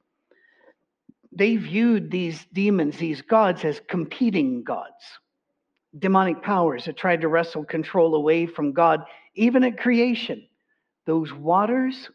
They 1.31 1.55
viewed 1.55 2.11
these 2.11 2.45
demons, 2.53 2.97
these 2.97 3.23
gods, 3.23 3.65
as 3.65 3.81
competing 3.87 4.63
gods, 4.63 5.03
demonic 5.97 6.41
powers 6.41 6.85
that 6.85 6.97
tried 6.97 7.21
to 7.21 7.27
wrestle 7.27 7.63
control 7.63 8.15
away 8.15 8.45
from 8.45 8.73
God, 8.73 9.03
even 9.35 9.63
at 9.63 9.77
creation. 9.77 10.47
Those 11.05 11.33
waters, 11.33 12.09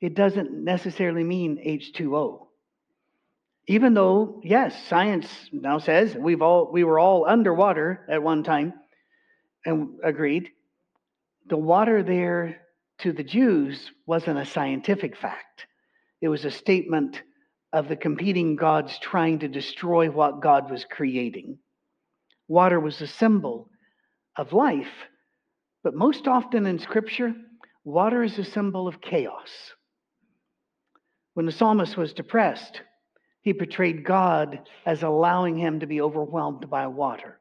it 0.00 0.14
doesn't 0.14 0.52
necessarily 0.52 1.24
mean 1.24 1.62
H2O. 1.64 2.46
Even 3.66 3.94
though, 3.94 4.40
yes, 4.42 4.86
science 4.88 5.28
now 5.52 5.78
says 5.78 6.16
we've 6.16 6.42
all 6.42 6.70
we 6.72 6.82
were 6.82 6.98
all 6.98 7.26
underwater 7.26 8.04
at 8.08 8.22
one 8.22 8.42
time, 8.42 8.72
and 9.64 9.98
agreed. 10.02 10.48
The 11.48 11.56
water 11.56 12.02
there 12.02 12.62
to 12.98 13.12
the 13.12 13.22
Jews 13.22 13.90
wasn't 14.06 14.38
a 14.38 14.46
scientific 14.46 15.16
fact. 15.16 15.66
It 16.20 16.28
was 16.28 16.44
a 16.44 16.50
statement 16.50 17.22
of 17.72 17.88
the 17.88 17.96
competing 17.96 18.56
gods 18.56 18.98
trying 18.98 19.38
to 19.40 19.48
destroy 19.48 20.10
what 20.10 20.42
God 20.42 20.70
was 20.70 20.84
creating. 20.84 21.58
Water 22.50 22.80
was 22.80 23.00
a 23.00 23.06
symbol 23.06 23.70
of 24.36 24.52
life, 24.52 25.06
but 25.84 25.94
most 25.94 26.26
often 26.26 26.66
in 26.66 26.80
Scripture, 26.80 27.32
water 27.84 28.24
is 28.24 28.36
a 28.40 28.44
symbol 28.44 28.88
of 28.88 29.00
chaos. 29.00 29.48
When 31.34 31.46
the 31.46 31.52
psalmist 31.52 31.96
was 31.96 32.12
depressed, 32.12 32.82
he 33.42 33.52
portrayed 33.52 34.04
God 34.04 34.68
as 34.84 35.04
allowing 35.04 35.58
him 35.58 35.78
to 35.78 35.86
be 35.86 36.00
overwhelmed 36.00 36.68
by 36.68 36.88
water. 36.88 37.38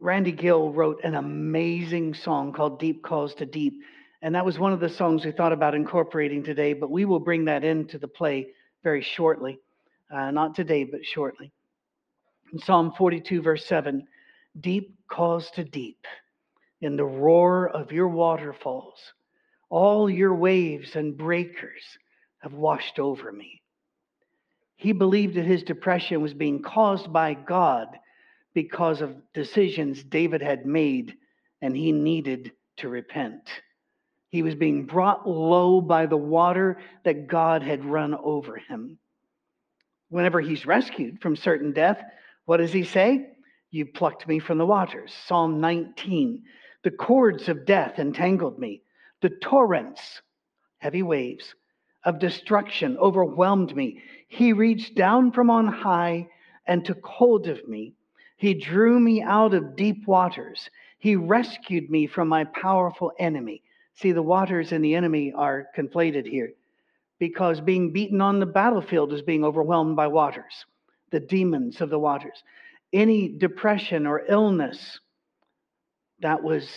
Randy 0.00 0.32
Gill 0.32 0.72
wrote 0.72 1.04
an 1.04 1.16
amazing 1.16 2.14
song 2.14 2.54
called 2.54 2.80
Deep 2.80 3.02
Calls 3.02 3.34
to 3.34 3.44
Deep. 3.44 3.74
And 4.22 4.34
that 4.34 4.46
was 4.46 4.58
one 4.58 4.72
of 4.72 4.80
the 4.80 4.88
songs 4.88 5.22
we 5.22 5.32
thought 5.32 5.52
about 5.52 5.74
incorporating 5.74 6.42
today, 6.42 6.72
but 6.72 6.90
we 6.90 7.04
will 7.04 7.20
bring 7.20 7.44
that 7.44 7.62
into 7.62 7.98
the 7.98 8.08
play 8.08 8.46
very 8.82 9.02
shortly. 9.02 9.58
Uh, 10.10 10.30
not 10.30 10.54
today, 10.54 10.84
but 10.84 11.04
shortly. 11.04 11.52
In 12.56 12.62
Psalm 12.62 12.92
42, 12.96 13.42
verse 13.42 13.66
7 13.66 14.08
Deep 14.58 14.96
calls 15.08 15.50
to 15.50 15.62
deep 15.62 16.06
in 16.80 16.96
the 16.96 17.04
roar 17.04 17.68
of 17.68 17.92
your 17.92 18.08
waterfalls. 18.08 19.12
All 19.68 20.08
your 20.08 20.34
waves 20.34 20.96
and 20.96 21.18
breakers 21.18 21.82
have 22.38 22.54
washed 22.54 22.98
over 22.98 23.30
me. 23.30 23.60
He 24.76 24.92
believed 24.92 25.34
that 25.34 25.44
his 25.44 25.64
depression 25.64 26.22
was 26.22 26.32
being 26.32 26.62
caused 26.62 27.12
by 27.12 27.34
God 27.34 27.88
because 28.54 29.02
of 29.02 29.14
decisions 29.34 30.02
David 30.02 30.40
had 30.40 30.64
made 30.64 31.14
and 31.60 31.76
he 31.76 31.92
needed 31.92 32.52
to 32.78 32.88
repent. 32.88 33.50
He 34.30 34.42
was 34.42 34.54
being 34.54 34.86
brought 34.86 35.28
low 35.28 35.82
by 35.82 36.06
the 36.06 36.16
water 36.16 36.78
that 37.04 37.26
God 37.26 37.62
had 37.62 37.84
run 37.84 38.14
over 38.14 38.56
him. 38.56 38.96
Whenever 40.08 40.40
he's 40.40 40.64
rescued 40.64 41.20
from 41.20 41.36
certain 41.36 41.74
death, 41.74 42.02
what 42.46 42.58
does 42.58 42.72
he 42.72 42.84
say? 42.84 43.28
You 43.70 43.86
plucked 43.86 44.26
me 44.26 44.38
from 44.38 44.58
the 44.58 44.66
waters. 44.66 45.12
Psalm 45.26 45.60
19. 45.60 46.42
The 46.82 46.90
cords 46.90 47.48
of 47.48 47.66
death 47.66 47.98
entangled 47.98 48.58
me. 48.58 48.82
The 49.20 49.30
torrents, 49.30 50.22
heavy 50.78 51.02
waves, 51.02 51.54
of 52.04 52.18
destruction 52.20 52.96
overwhelmed 52.98 53.74
me. 53.74 54.00
He 54.28 54.52
reached 54.52 54.94
down 54.94 55.32
from 55.32 55.50
on 55.50 55.66
high 55.66 56.28
and 56.66 56.84
took 56.84 57.04
hold 57.04 57.48
of 57.48 57.66
me. 57.68 57.94
He 58.36 58.54
drew 58.54 59.00
me 59.00 59.22
out 59.22 59.54
of 59.54 59.76
deep 59.76 60.06
waters. 60.06 60.70
He 60.98 61.16
rescued 61.16 61.90
me 61.90 62.06
from 62.06 62.28
my 62.28 62.44
powerful 62.44 63.12
enemy. 63.18 63.62
See, 63.94 64.12
the 64.12 64.22
waters 64.22 64.72
and 64.72 64.84
the 64.84 64.94
enemy 64.94 65.32
are 65.32 65.68
conflated 65.76 66.26
here 66.26 66.52
because 67.18 67.60
being 67.60 67.92
beaten 67.92 68.20
on 68.20 68.40
the 68.40 68.46
battlefield 68.46 69.12
is 69.12 69.22
being 69.22 69.44
overwhelmed 69.44 69.96
by 69.96 70.06
waters, 70.06 70.66
the 71.10 71.20
demons 71.20 71.80
of 71.80 71.90
the 71.90 71.98
waters. 71.98 72.42
Any 72.92 73.28
depression 73.28 74.06
or 74.06 74.22
illness, 74.28 75.00
that 76.20 76.42
was 76.42 76.68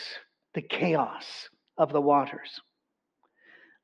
the 0.54 0.62
chaos 0.62 1.50
of 1.78 1.92
the 1.92 2.02
waters. 2.02 2.60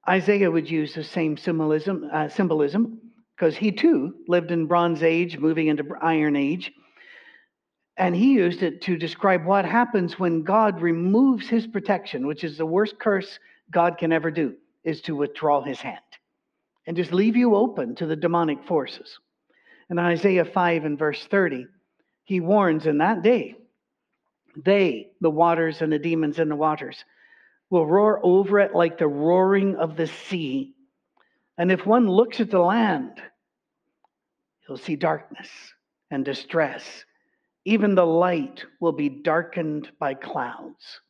Isaiah 0.07 0.51
would 0.51 0.69
use 0.69 0.93
the 0.93 1.03
same 1.03 1.37
symbolism, 1.37 2.09
uh, 2.11 2.29
symbolism 2.29 2.99
because 3.35 3.57
he 3.57 3.71
too 3.71 4.13
lived 4.27 4.51
in 4.51 4.67
Bronze 4.67 5.03
Age, 5.03 5.37
moving 5.37 5.67
into 5.67 5.85
Iron 6.01 6.35
Age. 6.35 6.71
And 7.97 8.15
he 8.15 8.33
used 8.33 8.61
it 8.61 8.81
to 8.83 8.97
describe 8.97 9.45
what 9.45 9.65
happens 9.65 10.19
when 10.19 10.43
God 10.43 10.81
removes 10.81 11.47
his 11.47 11.65
protection, 11.65 12.27
which 12.27 12.43
is 12.43 12.57
the 12.57 12.65
worst 12.65 12.99
curse 12.99 13.39
God 13.71 13.97
can 13.97 14.11
ever 14.11 14.31
do, 14.31 14.55
is 14.83 15.01
to 15.01 15.15
withdraw 15.15 15.61
his 15.61 15.79
hand 15.79 15.99
and 16.87 16.95
just 16.95 17.11
leave 17.11 17.35
you 17.35 17.55
open 17.55 17.95
to 17.95 18.05
the 18.05 18.15
demonic 18.15 18.63
forces. 18.65 19.19
In 19.89 19.99
Isaiah 19.99 20.45
5 20.45 20.85
and 20.85 20.97
verse 20.97 21.25
30, 21.25 21.67
He 22.23 22.39
warns 22.39 22.87
in 22.87 22.97
that 22.99 23.21
day, 23.21 23.55
they, 24.55 25.11
the 25.21 25.29
waters 25.29 25.81
and 25.81 25.91
the 25.91 25.99
demons 25.99 26.39
in 26.39 26.49
the 26.49 26.55
waters, 26.55 27.03
will 27.69 27.85
roar 27.85 28.19
over 28.23 28.59
it 28.59 28.73
like 28.73 28.97
the 28.97 29.07
roaring 29.07 29.75
of 29.75 29.97
the 29.97 30.07
sea. 30.07 30.73
And 31.57 31.71
if 31.71 31.85
one 31.85 32.07
looks 32.09 32.39
at 32.39 32.49
the 32.49 32.59
land, 32.59 33.21
he'll 34.65 34.77
see 34.77 34.95
darkness 34.95 35.49
and 36.09 36.23
distress. 36.23 37.05
Even 37.65 37.95
the 37.95 38.05
light 38.05 38.63
will 38.79 38.91
be 38.91 39.09
darkened 39.09 39.91
by 39.99 40.13
clouds. 40.13 41.01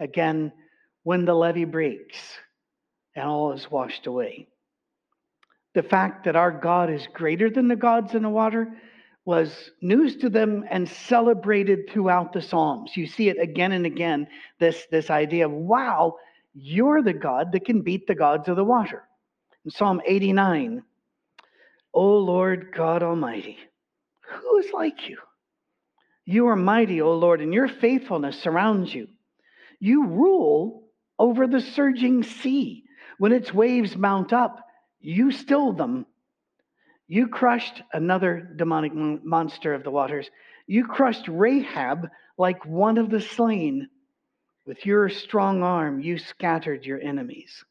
Again, 0.00 0.52
when 1.02 1.24
the 1.24 1.34
levee 1.34 1.64
breaks 1.64 2.18
and 3.14 3.28
all 3.28 3.52
is 3.52 3.70
washed 3.70 4.06
away. 4.06 4.48
The 5.74 5.82
fact 5.82 6.24
that 6.24 6.36
our 6.36 6.50
God 6.50 6.90
is 6.90 7.06
greater 7.12 7.50
than 7.50 7.68
the 7.68 7.76
gods 7.76 8.14
in 8.14 8.22
the 8.22 8.28
water 8.28 8.68
was 9.24 9.70
news 9.80 10.16
to 10.16 10.30
them 10.30 10.64
and 10.68 10.88
celebrated 10.88 11.88
throughout 11.90 12.32
the 12.32 12.42
Psalms. 12.42 12.96
You 12.96 13.06
see 13.06 13.28
it 13.28 13.40
again 13.40 13.72
and 13.72 13.86
again 13.86 14.26
this, 14.58 14.86
this 14.90 15.10
idea 15.10 15.46
of, 15.46 15.52
wow, 15.52 16.16
you're 16.54 17.02
the 17.02 17.12
God 17.12 17.52
that 17.52 17.64
can 17.64 17.82
beat 17.82 18.06
the 18.06 18.14
gods 18.14 18.48
of 18.48 18.56
the 18.56 18.64
water. 18.64 19.04
In 19.64 19.70
Psalm 19.70 20.00
89, 20.04 20.82
O 21.92 22.16
Lord 22.18 22.72
God 22.74 23.02
Almighty, 23.02 23.58
who 24.22 24.58
is 24.58 24.72
like 24.72 25.08
you? 25.08 25.18
You 26.24 26.48
are 26.48 26.56
mighty, 26.56 27.00
O 27.00 27.14
Lord, 27.14 27.40
and 27.40 27.52
your 27.52 27.68
faithfulness 27.68 28.40
surrounds 28.40 28.94
you. 28.94 29.08
You 29.78 30.06
rule 30.06 30.84
over 31.18 31.46
the 31.46 31.60
surging 31.60 32.22
sea. 32.22 32.84
When 33.18 33.32
its 33.32 33.52
waves 33.52 33.96
mount 33.96 34.32
up, 34.32 34.66
you 35.00 35.30
stilled 35.32 35.78
them. 35.78 36.06
You 37.08 37.28
crushed 37.28 37.82
another 37.92 38.52
demonic 38.56 38.92
monster 38.94 39.74
of 39.74 39.82
the 39.82 39.90
waters. 39.90 40.30
You 40.66 40.86
crushed 40.86 41.26
Rahab 41.28 42.08
like 42.38 42.64
one 42.64 42.98
of 42.98 43.10
the 43.10 43.20
slain. 43.20 43.88
With 44.66 44.86
your 44.86 45.08
strong 45.08 45.62
arm, 45.62 46.00
you 46.00 46.18
scattered 46.18 46.84
your 46.84 47.00
enemies. 47.00 47.64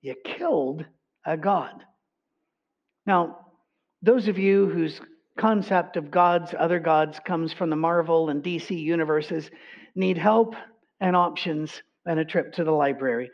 You 0.00 0.14
killed 0.24 0.84
a 1.24 1.36
God. 1.36 1.84
Now, 3.06 3.46
those 4.02 4.28
of 4.28 4.38
you 4.38 4.68
whose 4.68 5.00
concept 5.36 5.96
of 5.96 6.10
gods, 6.10 6.54
other 6.56 6.78
gods, 6.78 7.18
comes 7.24 7.52
from 7.52 7.70
the 7.70 7.76
Marvel 7.76 8.28
and 8.28 8.42
DC 8.42 8.78
universes 8.78 9.50
need 9.94 10.18
help 10.18 10.54
and 11.00 11.16
options 11.16 11.82
and 12.06 12.20
a 12.20 12.24
trip 12.24 12.52
to 12.52 12.64
the 12.64 12.70
library. 12.70 13.30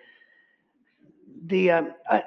The, 1.46 1.70
uh, 1.70 1.82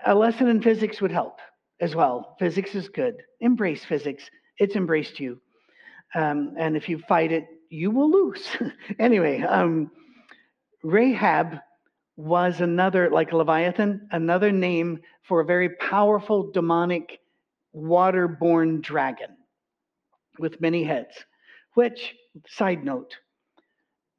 a 0.06 0.14
lesson 0.14 0.48
in 0.48 0.62
physics 0.62 1.02
would 1.02 1.12
help 1.12 1.40
as 1.80 1.96
well. 1.96 2.36
Physics 2.40 2.76
is 2.76 2.90
good. 2.90 3.16
Embrace 3.42 3.84
physics, 3.84 4.30
it's 4.58 4.76
embraced 4.76 5.20
you. 5.20 5.40
Um, 6.16 6.54
and 6.58 6.78
if 6.78 6.88
you 6.88 7.00
fight 7.00 7.32
it, 7.32 7.48
you 7.70 7.92
will 7.92 8.12
lose. 8.12 8.48
anyway, 9.00 9.42
um, 9.42 9.92
Rahab 10.84 11.60
was 12.16 12.62
another, 12.62 13.10
like 13.10 13.34
Leviathan, 13.34 14.08
another 14.12 14.52
name 14.52 15.00
for 15.24 15.42
a 15.42 15.46
very 15.46 15.70
powerful 15.70 16.52
demonic 16.52 17.20
waterborne 17.76 18.82
dragon 18.82 19.36
with 20.40 20.62
many 20.62 20.84
heads, 20.84 21.14
which, 21.74 22.16
side 22.48 22.84
note, 22.84 23.16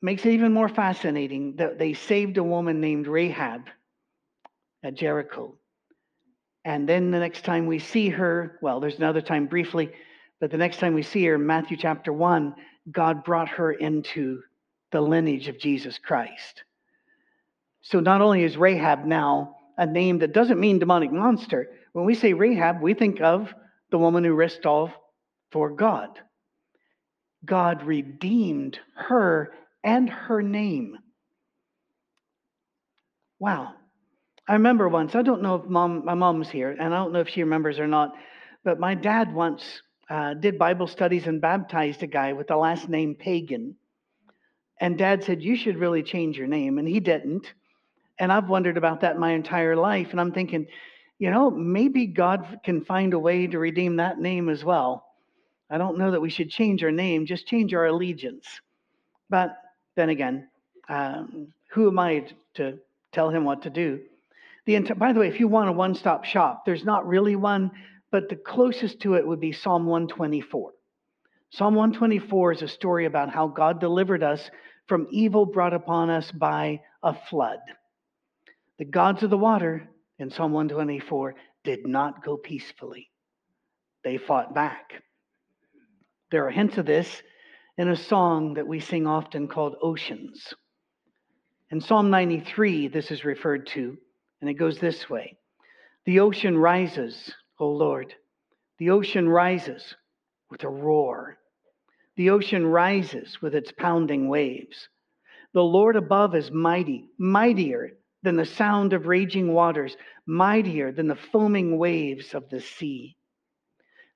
makes 0.03 0.25
it 0.25 0.33
even 0.33 0.53
more 0.53 0.69
fascinating 0.69 1.57
that 1.57 1.79
they 1.79 1.93
saved 1.93 2.37
a 2.37 2.43
woman 2.43 2.81
named 2.81 3.07
Rahab 3.07 3.69
at 4.83 4.95
Jericho. 4.95 5.55
And 6.65 6.89
then 6.89 7.11
the 7.11 7.19
next 7.19 7.45
time 7.45 7.67
we 7.67 7.79
see 7.79 8.09
her, 8.11 8.59
well, 8.63 8.81
there's 8.81 8.99
another 8.99 9.21
time 9.21 9.47
briefly, 9.47 9.91
but 10.41 10.51
the 10.51 10.59
next 10.59 10.79
time 10.79 10.95
we 10.95 11.03
see 11.03 11.25
her, 11.25 11.39
Matthew 11.39 11.77
chapter 11.77 12.13
1, 12.13 12.55
God 12.91 13.25
brought 13.25 13.49
her 13.49 13.73
into 13.73 14.43
the 14.93 15.01
lineage 15.01 15.49
of 15.49 15.59
Jesus 15.59 15.99
Christ. 15.99 16.63
So 17.81 18.01
not 18.01 18.21
only 18.21 18.43
is 18.45 18.57
Rahab 18.57 19.05
now 19.05 19.57
a 19.77 19.87
name 19.87 20.19
that 20.19 20.33
doesn't 20.33 20.61
mean 20.61 20.79
demonic 20.79 21.13
monster, 21.13 21.69
when 21.93 22.05
we 22.05 22.15
say 22.15 22.33
Rahab, 22.33 22.81
we 22.81 22.95
think 22.95 23.21
of 23.21 23.53
the 23.91 23.99
woman 23.99 24.25
who 24.25 24.35
risked 24.35 24.67
all 24.67 24.93
for 25.51 25.71
God. 25.71 26.21
God 27.45 27.83
redeemed 27.85 28.79
her 28.95 29.53
and 29.83 30.11
her 30.11 30.43
name. 30.43 30.99
Wow. 33.39 33.75
I 34.49 34.55
remember 34.55 34.89
once, 34.89 35.15
I 35.15 35.21
don't 35.21 35.43
know 35.43 35.57
if 35.57 35.67
mom, 35.67 36.07
my 36.07 36.15
mom's 36.15 36.49
here, 36.49 36.71
and 36.71 36.95
I 36.95 36.97
don't 36.97 37.13
know 37.13 37.21
if 37.21 37.29
she 37.29 37.43
remembers 37.43 37.79
or 37.79 37.87
not, 37.87 38.15
but 38.65 38.81
my 38.81 38.95
dad 38.95 39.35
once 39.35 39.83
uh, 40.09 40.33
did 40.33 40.59
Bible 40.59 40.87
studies 40.87 41.27
and 41.27 41.39
baptized 41.39 42.03
a 42.03 42.07
guy 42.07 42.33
with 42.33 42.47
the 42.47 42.57
last 42.57 42.89
name 42.89 43.15
Pagan. 43.15 43.77
And 44.81 44.97
dad 44.97 45.23
said, 45.23 45.43
You 45.43 45.55
should 45.55 45.77
really 45.77 46.03
change 46.03 46.39
your 46.39 46.47
name. 46.47 46.79
And 46.79 46.89
he 46.89 46.99
didn't. 46.99 47.53
And 48.19 48.33
I've 48.33 48.49
wondered 48.49 48.79
about 48.79 49.03
that 49.03 49.19
my 49.19 49.33
entire 49.33 49.77
life. 49.77 50.09
And 50.13 50.21
I'm 50.21 50.33
thinking, 50.33 50.67
you 51.19 51.31
know, 51.31 51.51
maybe 51.51 52.07
God 52.07 52.61
can 52.65 52.85
find 52.85 53.13
a 53.13 53.19
way 53.19 53.47
to 53.47 53.59
redeem 53.59 53.97
that 53.97 54.19
name 54.19 54.49
as 54.49 54.65
well. 54.65 55.05
I 55.69 55.77
don't 55.77 55.99
know 55.99 56.13
that 56.13 56.23
we 56.23 56.31
should 56.31 56.49
change 56.49 56.83
our 56.83 56.91
name, 56.91 57.27
just 57.27 57.47
change 57.47 57.75
our 57.75 57.87
allegiance. 57.87 58.47
But 59.29 59.57
then 59.95 60.09
again, 60.09 60.49
um, 60.89 61.49
who 61.71 61.89
am 61.89 61.99
I 61.99 62.25
to 62.55 62.79
tell 63.13 63.29
him 63.29 63.45
what 63.45 63.63
to 63.63 63.71
do? 63.71 64.01
The 64.69 64.79
by 64.99 65.15
the 65.15 65.21
way, 65.21 65.29
if 65.29 65.41
you 65.41 65.49
want 65.49 65.71
a 65.71 65.73
one 65.73 65.95
stop 65.95 66.27
shop, 66.27 66.67
there's 66.67 66.85
not 66.85 67.09
really 67.09 67.37
one, 67.37 67.71
but 68.11 68.29
the 68.29 68.37
closest 68.37 69.01
to 69.01 69.15
it 69.15 69.27
would 69.27 69.41
be 69.41 69.51
Psalm 69.51 69.87
124. 69.87 70.73
Psalm 71.49 71.75
124 71.75 72.53
is 72.53 72.61
a 72.61 72.69
story 72.69 73.07
about 73.07 73.31
how 73.31 73.49
God 73.49 73.81
delivered 73.81 74.23
us 74.23 74.51
from 74.87 75.07
evil 75.11 75.47
brought 75.47 75.73
upon 75.73 76.11
us 76.11 76.31
by 76.31 76.83
a 77.03 77.15
flood. 77.15 77.61
The 78.79 78.85
gods 78.85 79.23
of 79.23 79.31
the 79.31 79.39
water 79.39 79.89
in 80.19 80.29
Psalm 80.29 80.53
124 80.53 81.35
did 81.65 81.87
not 81.87 82.23
go 82.23 82.37
peacefully, 82.37 83.11
they 84.05 84.19
fought 84.19 84.55
back. 84.55 85.03
There 86.31 86.47
are 86.47 86.51
hints 86.51 86.77
of 86.77 86.85
this 86.85 87.23
in 87.79 87.89
a 87.89 87.97
song 87.97 88.53
that 88.55 88.67
we 88.67 88.81
sing 88.81 89.07
often 89.07 89.49
called 89.49 89.77
Oceans. 89.81 90.53
In 91.71 91.81
Psalm 91.81 92.11
93, 92.11 92.89
this 92.89 93.11
is 93.11 93.25
referred 93.25 93.67
to, 93.69 93.97
and 94.41 94.49
it 94.49 94.55
goes 94.55 94.79
this 94.79 95.09
way 95.09 95.37
The 96.07 96.21
ocean 96.21 96.57
rises, 96.57 97.33
O 97.59 97.69
Lord. 97.69 98.15
The 98.79 98.91
ocean 98.91 99.29
rises 99.29 99.95
with 100.51 100.63
a 100.65 100.69
roar. 100.69 101.37
The 102.17 102.31
ocean 102.31 102.67
rises 102.67 103.41
with 103.43 103.55
its 103.55 103.73
pounding 103.73 104.29
waves. 104.29 104.89
The 105.53 105.63
Lord 105.63 105.97
above 105.97 106.35
is 106.35 106.51
mighty, 106.51 107.09
mightier 107.19 107.93
than 108.23 108.37
the 108.37 108.45
sound 108.45 108.93
of 108.93 109.07
raging 109.07 109.53
waters, 109.53 109.97
mightier 110.27 110.93
than 110.93 111.07
the 111.07 111.17
foaming 111.17 111.79
waves 111.79 112.35
of 112.35 112.49
the 112.51 112.61
sea. 112.61 113.17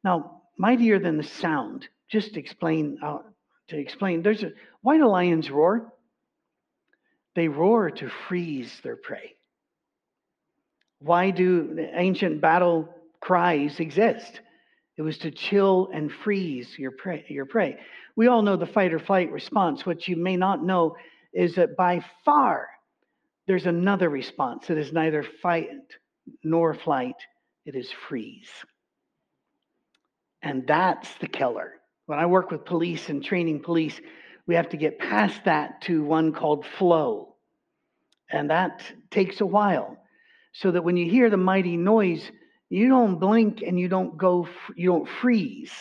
Now, 0.04 0.42
mightier 0.58 0.98
than 0.98 1.16
the 1.16 1.22
sound 1.22 1.88
just 2.08 2.36
explain 2.36 2.98
uh, 3.02 3.18
to 3.68 3.78
explain. 3.78 4.22
There's 4.22 4.42
a 4.42 4.52
why 4.82 4.98
do 4.98 5.06
lions 5.06 5.50
roar? 5.50 5.92
They 7.34 7.48
roar 7.48 7.90
to 7.90 8.10
freeze 8.28 8.80
their 8.82 8.96
prey. 8.96 9.36
Why 11.02 11.30
do 11.30 11.88
ancient 11.94 12.40
battle 12.40 12.88
cries 13.20 13.80
exist? 13.80 14.40
It 14.96 15.02
was 15.02 15.18
to 15.18 15.30
chill 15.30 15.90
and 15.92 16.12
freeze 16.12 16.78
your 16.78 16.92
prey, 16.92 17.24
your 17.28 17.46
prey. 17.46 17.78
We 18.14 18.28
all 18.28 18.42
know 18.42 18.56
the 18.56 18.66
fight 18.66 18.92
or 18.92 18.98
flight 18.98 19.32
response. 19.32 19.84
What 19.84 20.06
you 20.06 20.16
may 20.16 20.36
not 20.36 20.62
know 20.62 20.96
is 21.32 21.56
that 21.56 21.76
by 21.76 22.04
far 22.24 22.68
there's 23.46 23.66
another 23.66 24.08
response. 24.08 24.68
that 24.68 24.78
is 24.78 24.92
neither 24.92 25.24
fight 25.42 25.68
nor 26.44 26.74
flight, 26.74 27.16
it 27.64 27.74
is 27.74 27.90
freeze. 28.08 28.50
And 30.42 30.66
that's 30.66 31.12
the 31.14 31.26
killer. 31.26 31.74
When 32.06 32.18
I 32.18 32.26
work 32.26 32.50
with 32.50 32.64
police 32.64 33.08
and 33.08 33.24
training 33.24 33.62
police, 33.62 33.98
we 34.46 34.54
have 34.56 34.68
to 34.70 34.76
get 34.76 34.98
past 34.98 35.44
that 35.44 35.82
to 35.82 36.04
one 36.04 36.32
called 36.32 36.66
flow. 36.78 37.34
And 38.30 38.50
that 38.50 38.82
takes 39.10 39.40
a 39.40 39.46
while. 39.46 39.96
So 40.52 40.70
that 40.70 40.84
when 40.84 40.96
you 40.96 41.10
hear 41.10 41.30
the 41.30 41.36
mighty 41.36 41.76
noise, 41.76 42.30
you 42.68 42.88
don't 42.88 43.18
blink 43.18 43.62
and 43.62 43.78
you 43.78 43.88
don't 43.88 44.16
go, 44.16 44.48
you 44.76 44.90
don't 44.90 45.08
freeze. 45.08 45.72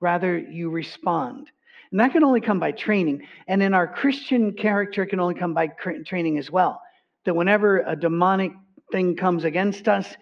Rather, 0.00 0.38
you 0.38 0.70
respond. 0.70 1.50
And 1.90 2.00
that 2.00 2.12
can 2.12 2.24
only 2.24 2.40
come 2.40 2.60
by 2.60 2.72
training. 2.72 3.26
And 3.48 3.62
in 3.62 3.74
our 3.74 3.86
Christian 3.86 4.52
character, 4.52 5.02
it 5.02 5.08
can 5.08 5.20
only 5.20 5.34
come 5.34 5.54
by 5.54 5.68
training 6.06 6.38
as 6.38 6.50
well. 6.50 6.80
That 7.24 7.34
whenever 7.34 7.80
a 7.80 7.96
demonic 7.96 8.52
thing 8.92 9.16
comes 9.16 9.44
against 9.44 9.88
us, 9.88 10.16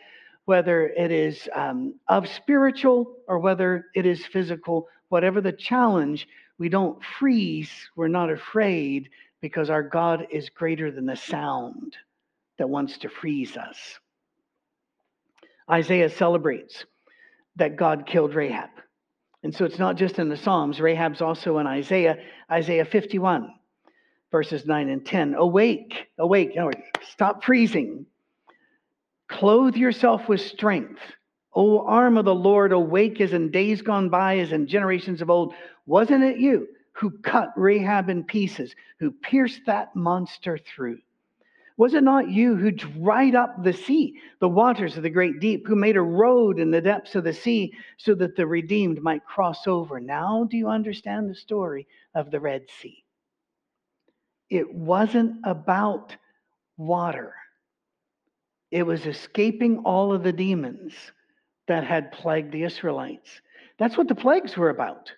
whether 0.46 0.88
it 0.88 1.12
is 1.12 1.48
um, 1.54 1.94
of 2.08 2.26
spiritual 2.28 3.16
or 3.28 3.38
whether 3.38 3.86
it 3.94 4.06
is 4.06 4.24
physical, 4.26 4.88
whatever 5.10 5.40
the 5.40 5.52
challenge, 5.52 6.26
we 6.58 6.68
don't 6.68 7.02
freeze. 7.18 7.70
We're 7.96 8.08
not 8.08 8.30
afraid 8.30 9.10
because 9.40 9.68
our 9.70 9.82
God 9.82 10.26
is 10.30 10.48
greater 10.48 10.90
than 10.90 11.06
the 11.06 11.16
sound 11.16 11.96
that 12.58 12.68
wants 12.68 12.98
to 12.98 13.08
freeze 13.08 13.56
us. 13.56 13.78
Isaiah 15.70 16.10
celebrates 16.10 16.84
that 17.56 17.76
God 17.76 18.06
killed 18.06 18.34
Rahab. 18.34 18.70
And 19.42 19.54
so 19.54 19.64
it's 19.64 19.78
not 19.78 19.96
just 19.96 20.18
in 20.18 20.28
the 20.28 20.36
Psalms, 20.36 20.80
Rahab's 20.80 21.20
also 21.20 21.58
in 21.58 21.66
Isaiah, 21.66 22.18
Isaiah 22.50 22.84
51, 22.84 23.52
verses 24.30 24.66
9 24.66 24.88
and 24.88 25.04
10. 25.06 25.34
Awake, 25.34 26.08
awake, 26.18 26.56
stop 27.08 27.44
freezing. 27.44 28.06
Clothe 29.28 29.76
yourself 29.76 30.28
with 30.28 30.40
strength. 30.40 31.00
O 31.54 31.86
arm 31.86 32.16
of 32.16 32.24
the 32.24 32.34
Lord, 32.34 32.72
awake 32.72 33.20
as 33.20 33.32
in 33.32 33.50
days 33.50 33.82
gone 33.82 34.08
by, 34.08 34.38
as 34.38 34.52
in 34.52 34.66
generations 34.66 35.22
of 35.22 35.30
old. 35.30 35.54
Wasn't 35.86 36.24
it 36.24 36.38
you 36.38 36.68
who 36.92 37.10
cut 37.18 37.52
Rahab 37.56 38.10
in 38.10 38.24
pieces, 38.24 38.74
who 38.98 39.10
pierced 39.10 39.60
that 39.66 39.94
monster 39.94 40.58
through? 40.58 40.98
Was 41.78 41.94
it 41.94 42.02
not 42.02 42.28
you 42.28 42.56
who 42.56 42.72
dried 42.72 43.36
up 43.36 43.62
the 43.62 43.72
sea, 43.72 44.20
the 44.40 44.48
waters 44.48 44.96
of 44.96 45.04
the 45.04 45.10
great 45.10 45.38
deep, 45.38 45.66
who 45.66 45.76
made 45.76 45.96
a 45.96 46.02
road 46.02 46.58
in 46.58 46.72
the 46.72 46.80
depths 46.80 47.14
of 47.14 47.22
the 47.22 47.32
sea 47.32 47.72
so 47.96 48.16
that 48.16 48.34
the 48.34 48.46
redeemed 48.46 49.00
might 49.00 49.24
cross 49.24 49.68
over? 49.68 50.00
Now 50.00 50.44
do 50.50 50.56
you 50.56 50.68
understand 50.68 51.30
the 51.30 51.36
story 51.36 51.86
of 52.16 52.32
the 52.32 52.40
Red 52.40 52.66
Sea? 52.80 53.04
It 54.50 54.74
wasn't 54.74 55.36
about 55.44 56.16
water, 56.76 57.34
it 58.70 58.82
was 58.82 59.06
escaping 59.06 59.78
all 59.78 60.12
of 60.12 60.24
the 60.24 60.32
demons 60.32 60.92
that 61.68 61.84
had 61.84 62.10
plagued 62.10 62.50
the 62.52 62.64
Israelites. 62.64 63.40
That's 63.78 63.96
what 63.96 64.08
the 64.08 64.14
plagues 64.14 64.56
were 64.56 64.70
about. 64.70 65.12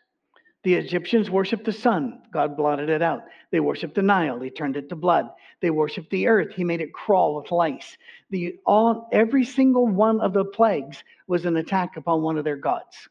The 0.62 0.75
Egyptians 0.75 1.31
worshiped 1.31 1.64
the 1.64 1.73
sun. 1.73 2.20
God 2.33 2.57
blotted 2.57 2.90
it 2.90 3.01
out. 3.01 3.23
They 3.51 3.61
worshiped 3.61 3.94
the 3.94 4.03
Nile. 4.03 4.38
He 4.40 4.51
turned 4.51 4.77
it 4.77 4.90
to 4.90 4.96
blood. 4.96 5.31
They 5.61 5.70
worshiped 5.70 6.11
the 6.11 6.27
earth. 6.27 6.53
He 6.55 6.64
made 6.64 6.83
it 6.83 6.92
crawl 6.92 7.37
with 7.37 7.51
lice. 7.51 7.96
The, 8.29 8.57
all, 8.66 9.09
every 9.11 9.44
single 9.44 9.87
one 9.87 10.20
of 10.20 10.35
the 10.35 10.44
plagues 10.44 11.03
was 11.27 11.46
an 11.46 11.57
attack 11.57 11.96
upon 11.96 12.23
one 12.23 12.37
of 12.37 12.44
their 12.44 12.57
gods. 12.57 13.09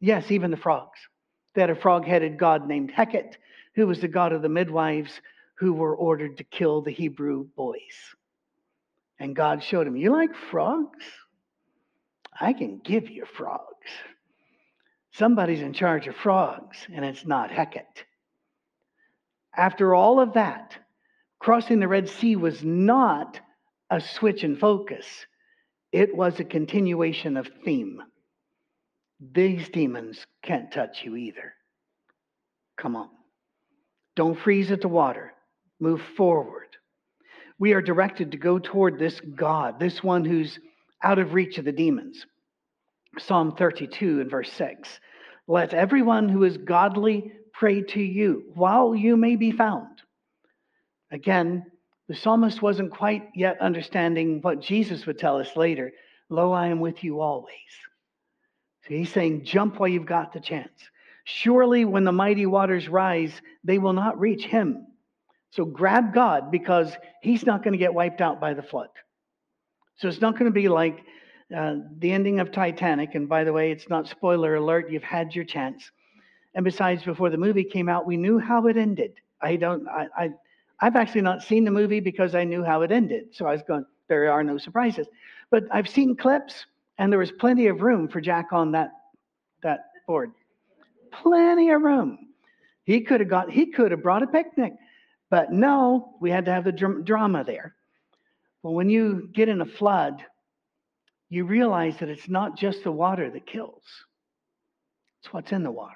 Yes, 0.00 0.30
even 0.30 0.50
the 0.50 0.56
frogs. 0.58 0.98
They 1.54 1.62
had 1.62 1.70
a 1.70 1.74
frog 1.74 2.04
headed 2.04 2.38
god 2.38 2.68
named 2.68 2.92
Heket, 2.92 3.36
who 3.74 3.86
was 3.86 4.00
the 4.00 4.08
god 4.08 4.32
of 4.32 4.42
the 4.42 4.48
midwives 4.48 5.22
who 5.54 5.72
were 5.72 5.96
ordered 5.96 6.36
to 6.36 6.44
kill 6.44 6.82
the 6.82 6.90
Hebrew 6.90 7.44
boys. 7.56 8.14
And 9.18 9.34
God 9.34 9.62
showed 9.62 9.86
him, 9.86 9.96
You 9.96 10.12
like 10.12 10.34
frogs? 10.34 11.04
I 12.38 12.52
can 12.52 12.78
give 12.84 13.08
you 13.08 13.24
frogs. 13.24 13.88
Somebody's 15.18 15.62
in 15.62 15.72
charge 15.72 16.08
of 16.08 16.16
frogs, 16.16 16.86
and 16.92 17.02
it's 17.02 17.24
not 17.24 17.50
Heket. 17.50 18.04
After 19.56 19.94
all 19.94 20.20
of 20.20 20.34
that, 20.34 20.76
crossing 21.38 21.80
the 21.80 21.88
Red 21.88 22.10
Sea 22.10 22.36
was 22.36 22.62
not 22.62 23.40
a 23.88 23.98
switch 23.98 24.44
in 24.44 24.56
focus, 24.56 25.06
it 25.90 26.14
was 26.14 26.38
a 26.38 26.44
continuation 26.44 27.38
of 27.38 27.48
theme. 27.64 28.02
These 29.32 29.70
demons 29.70 30.26
can't 30.42 30.70
touch 30.70 31.02
you 31.02 31.16
either. 31.16 31.54
Come 32.76 32.94
on. 32.94 33.08
Don't 34.16 34.38
freeze 34.38 34.70
at 34.70 34.82
the 34.82 34.88
water. 34.88 35.32
Move 35.80 36.02
forward. 36.18 36.76
We 37.58 37.72
are 37.72 37.80
directed 37.80 38.32
to 38.32 38.36
go 38.36 38.58
toward 38.58 38.98
this 38.98 39.18
God, 39.34 39.80
this 39.80 40.02
one 40.02 40.26
who's 40.26 40.58
out 41.02 41.18
of 41.18 41.32
reach 41.32 41.56
of 41.56 41.64
the 41.64 41.72
demons. 41.72 42.26
Psalm 43.18 43.52
32 43.56 44.20
and 44.20 44.30
verse 44.30 44.52
6. 44.52 45.00
Let 45.48 45.74
everyone 45.74 46.28
who 46.28 46.44
is 46.44 46.56
godly 46.56 47.32
pray 47.52 47.82
to 47.82 48.00
you 48.00 48.44
while 48.54 48.94
you 48.94 49.16
may 49.16 49.36
be 49.36 49.50
found. 49.50 50.02
Again, 51.10 51.64
the 52.08 52.14
psalmist 52.14 52.62
wasn't 52.62 52.90
quite 52.90 53.28
yet 53.34 53.60
understanding 53.60 54.40
what 54.42 54.60
Jesus 54.60 55.06
would 55.06 55.18
tell 55.18 55.38
us 55.38 55.56
later. 55.56 55.92
Lo, 56.28 56.52
I 56.52 56.68
am 56.68 56.80
with 56.80 57.02
you 57.02 57.20
always. 57.20 57.52
So 58.82 58.94
he's 58.94 59.12
saying, 59.12 59.44
jump 59.44 59.78
while 59.78 59.88
you've 59.88 60.06
got 60.06 60.32
the 60.32 60.40
chance. 60.40 60.78
Surely, 61.24 61.84
when 61.84 62.04
the 62.04 62.12
mighty 62.12 62.46
waters 62.46 62.88
rise, 62.88 63.32
they 63.64 63.78
will 63.78 63.92
not 63.92 64.20
reach 64.20 64.44
him. 64.44 64.86
So 65.50 65.64
grab 65.64 66.14
God 66.14 66.50
because 66.50 66.92
he's 67.22 67.46
not 67.46 67.64
going 67.64 67.72
to 67.72 67.78
get 67.78 67.94
wiped 67.94 68.20
out 68.20 68.40
by 68.40 68.54
the 68.54 68.62
flood. 68.62 68.90
So 69.96 70.08
it's 70.08 70.20
not 70.20 70.34
going 70.34 70.50
to 70.50 70.54
be 70.54 70.68
like 70.68 71.04
uh, 71.54 71.76
the 71.98 72.12
ending 72.12 72.40
of 72.40 72.50
Titanic, 72.50 73.14
and 73.14 73.28
by 73.28 73.44
the 73.44 73.52
way, 73.52 73.70
it's 73.70 73.88
not 73.88 74.08
spoiler 74.08 74.56
alert, 74.56 74.90
you've 74.90 75.02
had 75.02 75.34
your 75.34 75.44
chance. 75.44 75.90
And 76.54 76.64
besides, 76.64 77.04
before 77.04 77.30
the 77.30 77.36
movie 77.36 77.64
came 77.64 77.88
out, 77.88 78.06
we 78.06 78.16
knew 78.16 78.38
how 78.38 78.66
it 78.66 78.76
ended. 78.76 79.12
I 79.42 79.56
don't, 79.56 79.86
I, 79.88 80.06
I, 80.16 80.30
I've 80.80 80.96
actually 80.96 81.20
not 81.20 81.42
seen 81.42 81.64
the 81.64 81.70
movie 81.70 82.00
because 82.00 82.34
I 82.34 82.44
knew 82.44 82.64
how 82.64 82.82
it 82.82 82.90
ended. 82.90 83.28
So 83.32 83.46
I 83.46 83.52
was 83.52 83.62
going, 83.62 83.84
there 84.08 84.30
are 84.32 84.42
no 84.42 84.58
surprises. 84.58 85.06
But 85.50 85.64
I've 85.70 85.88
seen 85.88 86.16
clips, 86.16 86.66
and 86.98 87.12
there 87.12 87.18
was 87.18 87.30
plenty 87.30 87.66
of 87.66 87.82
room 87.82 88.08
for 88.08 88.20
Jack 88.20 88.52
on 88.52 88.72
that, 88.72 88.90
that 89.62 89.90
board. 90.06 90.32
Plenty 91.12 91.70
of 91.70 91.82
room. 91.82 92.30
He 92.84 93.02
could 93.02 93.20
have 93.20 93.28
got, 93.28 93.50
he 93.50 93.66
could 93.66 93.90
have 93.90 94.02
brought 94.02 94.22
a 94.22 94.26
picnic, 94.26 94.72
but 95.28 95.52
no, 95.52 96.14
we 96.20 96.30
had 96.30 96.44
to 96.46 96.52
have 96.52 96.64
the 96.64 96.72
dr- 96.72 97.04
drama 97.04 97.44
there. 97.44 97.74
Well, 98.62 98.74
when 98.74 98.88
you 98.88 99.28
get 99.32 99.48
in 99.48 99.60
a 99.60 99.66
flood, 99.66 100.24
you 101.28 101.44
realize 101.44 101.96
that 101.98 102.08
it's 102.08 102.28
not 102.28 102.56
just 102.56 102.84
the 102.84 102.92
water 102.92 103.30
that 103.30 103.46
kills, 103.46 103.82
it's 105.22 105.32
what's 105.32 105.52
in 105.52 105.62
the 105.62 105.70
water. 105.70 105.94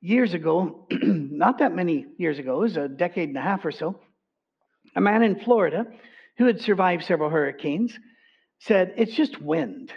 Years 0.00 0.34
ago, 0.34 0.86
not 0.90 1.58
that 1.58 1.74
many 1.74 2.06
years 2.18 2.38
ago, 2.38 2.56
it 2.56 2.60
was 2.60 2.76
a 2.76 2.88
decade 2.88 3.28
and 3.28 3.38
a 3.38 3.42
half 3.42 3.64
or 3.64 3.72
so, 3.72 4.00
a 4.94 5.00
man 5.00 5.22
in 5.22 5.40
Florida 5.40 5.86
who 6.36 6.46
had 6.46 6.60
survived 6.60 7.04
several 7.04 7.30
hurricanes 7.30 7.96
said, 8.60 8.94
It's 8.96 9.14
just 9.14 9.40
wind, 9.40 9.92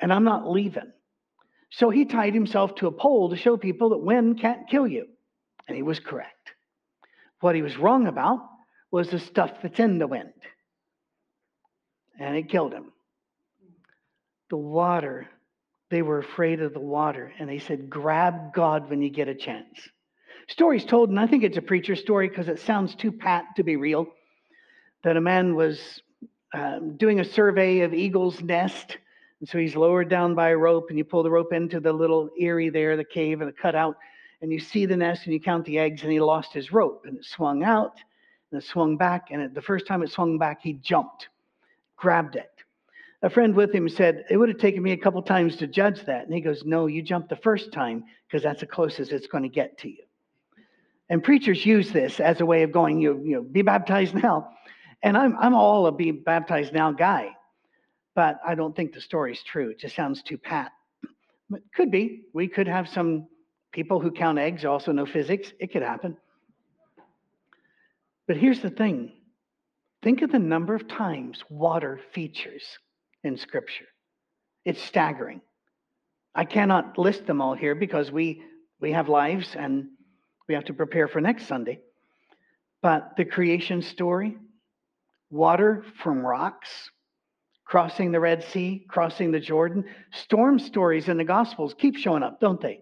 and 0.00 0.12
I'm 0.12 0.24
not 0.24 0.48
leaving. 0.48 0.92
So 1.70 1.90
he 1.90 2.04
tied 2.04 2.34
himself 2.34 2.76
to 2.76 2.86
a 2.86 2.92
pole 2.92 3.30
to 3.30 3.36
show 3.36 3.56
people 3.56 3.90
that 3.90 3.98
wind 3.98 4.40
can't 4.40 4.68
kill 4.68 4.86
you. 4.86 5.06
And 5.66 5.76
he 5.76 5.82
was 5.82 5.98
correct. 5.98 6.52
What 7.40 7.56
he 7.56 7.62
was 7.62 7.76
wrong 7.76 8.06
about 8.06 8.40
was 8.92 9.10
the 9.10 9.18
stuff 9.18 9.50
that's 9.62 9.80
in 9.80 9.98
the 9.98 10.06
wind 10.06 10.32
and 12.18 12.36
it 12.36 12.48
killed 12.48 12.72
him. 12.72 12.92
The 14.50 14.56
water, 14.56 15.28
they 15.90 16.02
were 16.02 16.18
afraid 16.18 16.60
of 16.60 16.72
the 16.72 16.80
water, 16.80 17.32
and 17.38 17.48
they 17.48 17.58
said, 17.58 17.90
Grab 17.90 18.54
God 18.54 18.88
when 18.90 19.02
you 19.02 19.10
get 19.10 19.28
a 19.28 19.34
chance. 19.34 19.88
Stories 20.48 20.84
told, 20.84 21.08
and 21.08 21.18
I 21.18 21.26
think 21.26 21.42
it's 21.42 21.56
a 21.56 21.62
preacher 21.62 21.96
story 21.96 22.28
because 22.28 22.48
it 22.48 22.60
sounds 22.60 22.94
too 22.94 23.10
pat 23.10 23.44
to 23.56 23.62
be 23.62 23.76
real, 23.76 24.06
that 25.02 25.16
a 25.16 25.20
man 25.20 25.54
was 25.54 26.02
um, 26.52 26.96
doing 26.96 27.20
a 27.20 27.24
survey 27.24 27.80
of 27.80 27.94
eagle's 27.94 28.40
nest. 28.42 28.98
And 29.40 29.48
so 29.48 29.58
he's 29.58 29.74
lowered 29.74 30.08
down 30.08 30.34
by 30.34 30.50
a 30.50 30.56
rope, 30.56 30.86
and 30.90 30.98
you 30.98 31.04
pull 31.04 31.22
the 31.22 31.30
rope 31.30 31.52
into 31.52 31.80
the 31.80 31.92
little 31.92 32.30
eyrie 32.40 32.70
there, 32.70 32.96
the 32.96 33.04
cave, 33.04 33.40
and 33.40 33.48
the 33.48 33.54
cutout, 33.54 33.96
and 34.40 34.52
you 34.52 34.60
see 34.60 34.86
the 34.86 34.96
nest 34.96 35.24
and 35.24 35.32
you 35.32 35.40
count 35.40 35.64
the 35.64 35.78
eggs, 35.78 36.02
and 36.02 36.12
he 36.12 36.20
lost 36.20 36.52
his 36.52 36.72
rope, 36.72 37.04
and 37.06 37.16
it 37.18 37.24
swung 37.24 37.64
out, 37.64 37.98
and 38.50 38.62
it 38.62 38.66
swung 38.66 38.96
back, 38.96 39.28
and 39.30 39.40
it, 39.42 39.54
the 39.54 39.62
first 39.62 39.86
time 39.86 40.02
it 40.02 40.10
swung 40.10 40.38
back, 40.38 40.60
he 40.62 40.74
jumped 40.74 41.28
grabbed 42.04 42.36
it. 42.36 42.50
A 43.22 43.30
friend 43.30 43.54
with 43.54 43.74
him 43.74 43.88
said, 43.88 44.26
It 44.28 44.36
would 44.36 44.50
have 44.50 44.58
taken 44.58 44.82
me 44.82 44.92
a 44.92 44.98
couple 44.98 45.22
times 45.22 45.56
to 45.56 45.66
judge 45.66 46.04
that. 46.04 46.26
And 46.26 46.34
he 46.34 46.42
goes, 46.42 46.62
No, 46.66 46.86
you 46.86 47.00
jumped 47.00 47.30
the 47.30 47.36
first 47.36 47.72
time 47.72 48.04
because 48.28 48.42
that's 48.42 48.60
the 48.60 48.66
closest 48.66 49.10
it's 49.10 49.26
going 49.26 49.44
to 49.44 49.48
get 49.48 49.78
to 49.78 49.88
you. 49.88 50.04
And 51.08 51.24
preachers 51.24 51.64
use 51.64 51.90
this 51.90 52.20
as 52.20 52.42
a 52.42 52.46
way 52.46 52.62
of 52.62 52.72
going, 52.72 53.00
you, 53.00 53.18
you 53.24 53.36
know, 53.36 53.42
be 53.42 53.62
baptized 53.62 54.14
now. 54.22 54.50
And 55.02 55.16
I'm, 55.16 55.34
I'm 55.38 55.54
all 55.54 55.86
a 55.86 55.92
be 55.92 56.10
baptized 56.10 56.74
now 56.74 56.92
guy, 56.92 57.30
but 58.14 58.38
I 58.46 58.54
don't 58.54 58.76
think 58.76 58.92
the 58.92 59.00
story's 59.00 59.42
true. 59.42 59.70
It 59.70 59.78
just 59.78 59.96
sounds 59.96 60.22
too 60.22 60.36
pat. 60.36 60.72
But 61.48 61.62
could 61.74 61.90
be. 61.90 62.24
We 62.34 62.48
could 62.48 62.68
have 62.68 62.86
some 62.86 63.28
people 63.72 63.98
who 63.98 64.10
count 64.10 64.38
eggs 64.38 64.66
also 64.66 64.92
know 64.92 65.06
physics. 65.06 65.54
It 65.58 65.72
could 65.72 65.82
happen. 65.82 66.18
But 68.26 68.36
here's 68.36 68.60
the 68.60 68.70
thing 68.70 69.12
Think 70.04 70.20
of 70.20 70.30
the 70.30 70.38
number 70.38 70.74
of 70.74 70.86
times 70.86 71.42
water 71.48 71.98
features 72.12 72.62
in 73.24 73.38
Scripture. 73.38 73.86
It's 74.66 74.82
staggering. 74.82 75.40
I 76.34 76.44
cannot 76.44 76.98
list 76.98 77.24
them 77.24 77.40
all 77.40 77.54
here 77.54 77.74
because 77.74 78.12
we, 78.12 78.42
we 78.82 78.92
have 78.92 79.08
lives 79.08 79.56
and 79.58 79.86
we 80.46 80.54
have 80.54 80.66
to 80.66 80.74
prepare 80.74 81.08
for 81.08 81.22
next 81.22 81.46
Sunday. 81.46 81.80
But 82.82 83.12
the 83.16 83.24
creation 83.24 83.80
story, 83.80 84.36
water 85.30 85.86
from 86.02 86.18
rocks, 86.18 86.68
crossing 87.64 88.12
the 88.12 88.20
Red 88.20 88.44
Sea, 88.44 88.84
crossing 88.86 89.32
the 89.32 89.40
Jordan, 89.40 89.86
storm 90.12 90.58
stories 90.58 91.08
in 91.08 91.16
the 91.16 91.24
Gospels 91.24 91.74
keep 91.78 91.96
showing 91.96 92.22
up, 92.22 92.40
don't 92.40 92.60
they? 92.60 92.80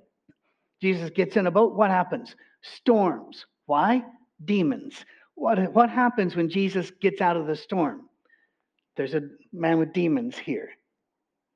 Jesus 0.81 1.11
gets 1.11 1.37
in 1.37 1.47
a 1.47 1.53
boat, 1.53 1.77
what 1.77 1.91
happens? 1.91 2.35
Storms. 2.63 3.47
Why? 3.67 4.03
Demons. 4.45 5.05
What, 5.35 5.73
what 5.73 5.91
happens 5.91 6.37
when 6.37 6.49
Jesus 6.49 6.91
gets 7.01 7.21
out 7.21 7.37
of 7.37 7.47
the 7.47 7.57
storm? 7.57 8.03
There's 8.97 9.15
a 9.15 9.23
man 9.53 9.79
with 9.79 9.93
demons 9.93 10.37
here. 10.37 10.71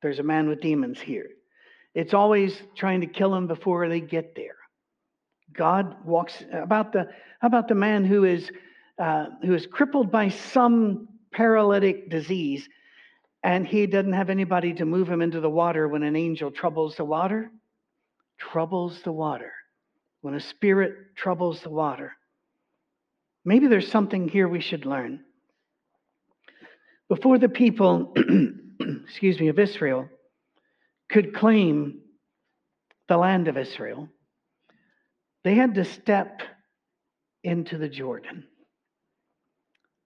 There's 0.03 0.19
a 0.19 0.23
man 0.23 0.49
with 0.49 0.61
demons 0.61 1.01
here. 1.01 1.29
It's 1.95 2.15
always 2.15 2.63
trying 2.77 3.01
to 3.01 3.07
kill 3.07 3.35
him 3.35 3.47
before 3.47 3.89
they 3.89 4.01
get 4.01 4.35
there. 4.35 4.57
God 5.53 6.05
walks 6.05 6.45
about 6.53 6.93
the 6.93 7.09
about 7.43 7.69
the 7.69 7.75
man 7.75 8.05
who 8.05 8.25
is 8.25 8.51
uh, 8.99 9.27
who 9.43 9.55
is 9.55 9.67
crippled 9.67 10.11
by 10.11 10.29
some 10.29 11.09
paralytic 11.33 12.11
disease, 12.11 12.69
and 13.43 13.67
he 13.67 13.87
doesn't 13.87 14.13
have 14.13 14.31
anybody 14.31 14.75
to 14.75 14.85
move 14.85 15.09
him 15.09 15.23
into 15.23 15.41
the 15.41 15.51
water 15.51 15.89
when 15.89 16.03
an 16.03 16.17
angel 16.17 16.51
troubles 16.51 16.97
the 16.97 17.05
water. 17.05 17.51
Troubles 18.39 19.01
the 19.03 19.13
water. 19.13 19.53
When 20.21 20.35
a 20.35 20.41
spirit 20.41 21.17
troubles 21.17 21.63
the 21.63 21.71
water. 21.71 22.13
Maybe 23.47 23.69
there's 23.69 23.91
something 23.91 24.29
here 24.29 24.49
we 24.49 24.61
should 24.61 24.85
learn. 24.85 25.21
Before 27.09 27.39
the 27.39 27.49
people, 27.49 28.13
excuse 29.05 29.39
me, 29.39 29.47
of 29.47 29.61
Israel 29.61 30.09
could 31.09 31.33
claim 31.33 32.01
the 33.09 33.17
land 33.17 33.47
of 33.47 33.57
Israel, 33.57 34.09
they 35.45 35.55
had 35.55 35.77
to 35.77 35.85
step 35.85 36.43
into 37.45 37.79
the 37.79 37.89
Jordan. 37.89 38.49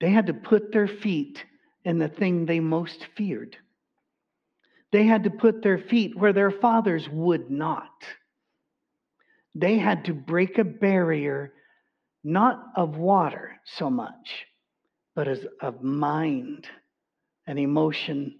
They 0.03 0.11
had 0.11 0.27
to 0.27 0.35
put 0.35 0.71
their 0.71 0.87
feet 0.87 1.43
in 1.83 1.99
the 1.99 2.09
thing 2.09 2.45
they 2.45 2.61
most 2.61 3.07
feared. 3.17 3.57
They 4.93 5.05
had 5.05 5.25
to 5.25 5.31
put 5.31 5.63
their 5.63 5.79
feet 5.79 6.15
where 6.15 6.35
their 6.35 6.51
fathers 6.51 7.09
would 7.09 7.51
not. 7.51 8.05
They 9.55 9.79
had 9.79 10.05
to 10.05 10.13
break 10.13 10.59
a 10.59 10.65
barrier, 10.65 11.55
not 12.23 12.67
of 12.77 12.97
water 12.97 13.61
so 13.65 13.91
much, 13.91 14.47
but 15.15 15.29
as 15.29 15.47
of 15.61 15.83
mind 15.83 16.67
and 17.47 17.59
emotion, 17.59 18.39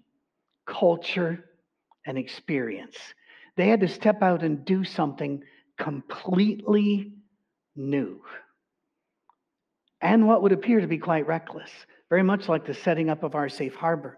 culture, 0.65 1.45
and 2.05 2.17
experience. 2.17 2.97
They 3.57 3.67
had 3.67 3.81
to 3.81 3.87
step 3.87 4.21
out 4.21 4.43
and 4.43 4.63
do 4.65 4.83
something 4.83 5.43
completely 5.77 7.11
new. 7.75 8.21
And 10.01 10.27
what 10.27 10.41
would 10.41 10.51
appear 10.51 10.81
to 10.81 10.87
be 10.87 10.97
quite 10.97 11.27
reckless, 11.27 11.69
very 12.09 12.23
much 12.23 12.49
like 12.49 12.65
the 12.65 12.73
setting 12.73 13.09
up 13.09 13.23
of 13.23 13.35
our 13.35 13.49
safe 13.49 13.75
harbor. 13.75 14.17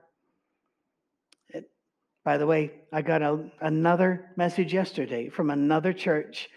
By 2.24 2.38
the 2.38 2.48
way, 2.48 2.72
I 2.92 3.02
got 3.02 3.22
a, 3.22 3.50
another 3.60 4.32
message 4.38 4.74
yesterday 4.74 5.28
from 5.28 5.50
another 5.50 5.92
church 5.92 6.50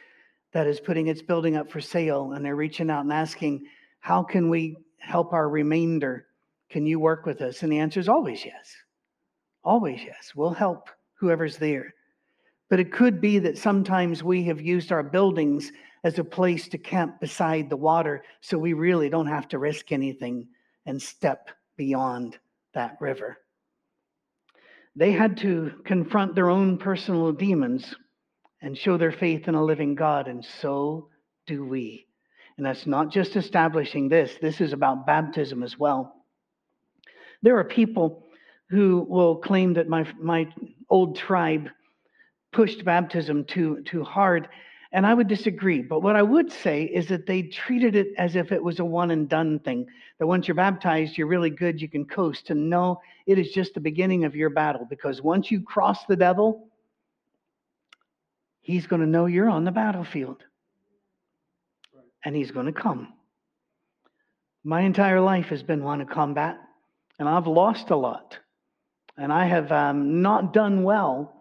that 0.57 0.67
is 0.67 0.81
putting 0.81 1.09
its 1.09 1.21
building 1.21 1.55
up 1.55 1.71
for 1.71 1.83
sale, 1.83 2.33
and 2.33 2.43
they're 2.43 2.57
reaching 2.57 2.89
out 2.89 3.05
and 3.05 3.13
asking, 3.13 3.63
How 4.01 4.23
can 4.23 4.49
we 4.49 4.75
help 4.97 5.35
our 5.35 5.51
remainder? 5.51 6.29
Can 6.71 6.87
you 6.87 6.99
work 6.99 7.27
with 7.27 7.43
us? 7.43 7.63
And 7.63 7.71
the 7.71 7.79
answer 7.79 8.01
is 8.01 8.09
always 8.09 8.43
yes. 8.43 8.75
Always 9.65 10.01
yes. 10.03 10.33
We'll 10.35 10.55
help 10.55 10.89
whoever's 11.21 11.59
there. 11.59 11.93
But 12.71 12.81
it 12.81 12.91
could 12.91 13.21
be 13.21 13.39
that 13.41 13.59
sometimes 13.59 14.25
we 14.25 14.45
have 14.45 14.59
used 14.59 14.93
our 14.93 15.03
buildings 15.03 15.73
as 16.05 16.19
a 16.19 16.25
place 16.25 16.69
to 16.69 16.79
camp 16.79 17.21
beside 17.21 17.69
the 17.69 17.77
water, 17.77 18.23
so 18.41 18.57
we 18.57 18.73
really 18.73 19.11
don't 19.11 19.27
have 19.27 19.49
to 19.49 19.59
risk 19.59 19.93
anything 19.93 20.49
and 20.87 21.03
step 21.03 21.51
beyond 21.77 22.39
that 22.73 22.97
river. 22.99 23.37
They 24.95 25.13
had 25.13 25.37
to 25.37 25.73
confront 25.85 26.35
their 26.35 26.49
own 26.49 26.79
personal 26.79 27.31
demons 27.31 27.95
and 28.63 28.77
show 28.77 28.97
their 28.97 29.13
faith 29.13 29.49
in 29.49 29.55
a 29.55 29.65
living 29.65 29.95
God, 29.95 30.29
and 30.29 30.45
so 30.45 31.09
do 31.47 31.65
we. 31.65 32.07
And 32.57 32.65
that's 32.65 32.87
not 32.87 33.11
just 33.11 33.37
establishing 33.37 34.09
this, 34.09 34.37
this 34.41 34.61
is 34.61 34.73
about 34.73 35.07
baptism 35.07 35.63
as 35.63 35.79
well. 35.79 36.25
There 37.43 37.59
are 37.59 37.65
people 37.65 38.27
who 38.71 39.07
will 39.09 39.37
claim 39.37 39.75
that 39.75 39.89
my, 39.89 40.07
my 40.21 40.49
old 40.89 41.17
tribe 41.17 41.69
pushed 42.53 42.85
baptism 42.85 43.45
too, 43.45 43.83
too 43.85 44.03
hard. 44.03 44.49
And 44.93 45.07
I 45.07 45.13
would 45.13 45.29
disagree. 45.29 45.83
But 45.83 46.01
what 46.01 46.17
I 46.17 46.23
would 46.23 46.51
say 46.51 46.85
is 46.85 47.09
that 47.09 47.27
they 47.27 47.43
treated 47.43 47.95
it 47.95 48.09
as 48.17 48.35
if 48.35 48.51
it 48.51 48.63
was 48.63 48.81
a 48.81 48.85
one 48.85 49.11
and 49.11 49.29
done 49.29 49.59
thing. 49.59 49.87
That 50.19 50.27
once 50.27 50.49
you're 50.49 50.55
baptized, 50.55 51.19
you're 51.19 51.27
really 51.27 51.51
good, 51.51 51.81
you 51.81 51.89
can 51.89 52.07
coast. 52.07 52.49
And 52.51 52.71
no, 52.71 53.01
it 53.27 53.39
is 53.39 53.51
just 53.51 53.75
the 53.75 53.81
beginning 53.81 54.25
of 54.25 54.35
your 54.35 54.49
battle 54.49 54.87
because 54.89 55.21
once 55.21 55.51
you 55.51 55.61
cross 55.61 56.07
the 56.07 56.17
devil, 56.17 56.69
he's 58.67 58.87
going 58.87 59.01
to 59.01 59.07
know 59.07 59.27
you're 59.27 59.49
on 59.49 59.65
the 59.65 59.71
battlefield. 59.71 60.43
And 62.25 62.35
he's 62.35 62.51
going 62.51 62.67
to 62.67 62.73
come. 62.73 63.13
My 64.65 64.81
entire 64.81 65.21
life 65.21 65.47
has 65.47 65.63
been 65.63 65.85
one 65.85 66.01
of 66.01 66.09
combat, 66.09 66.59
and 67.19 67.29
I've 67.29 67.47
lost 67.47 67.91
a 67.91 67.97
lot. 67.97 68.39
And 69.17 69.33
I 69.33 69.47
have 69.47 69.71
um, 69.71 70.23
not 70.23 70.53
done 70.53 70.83
well 70.83 71.37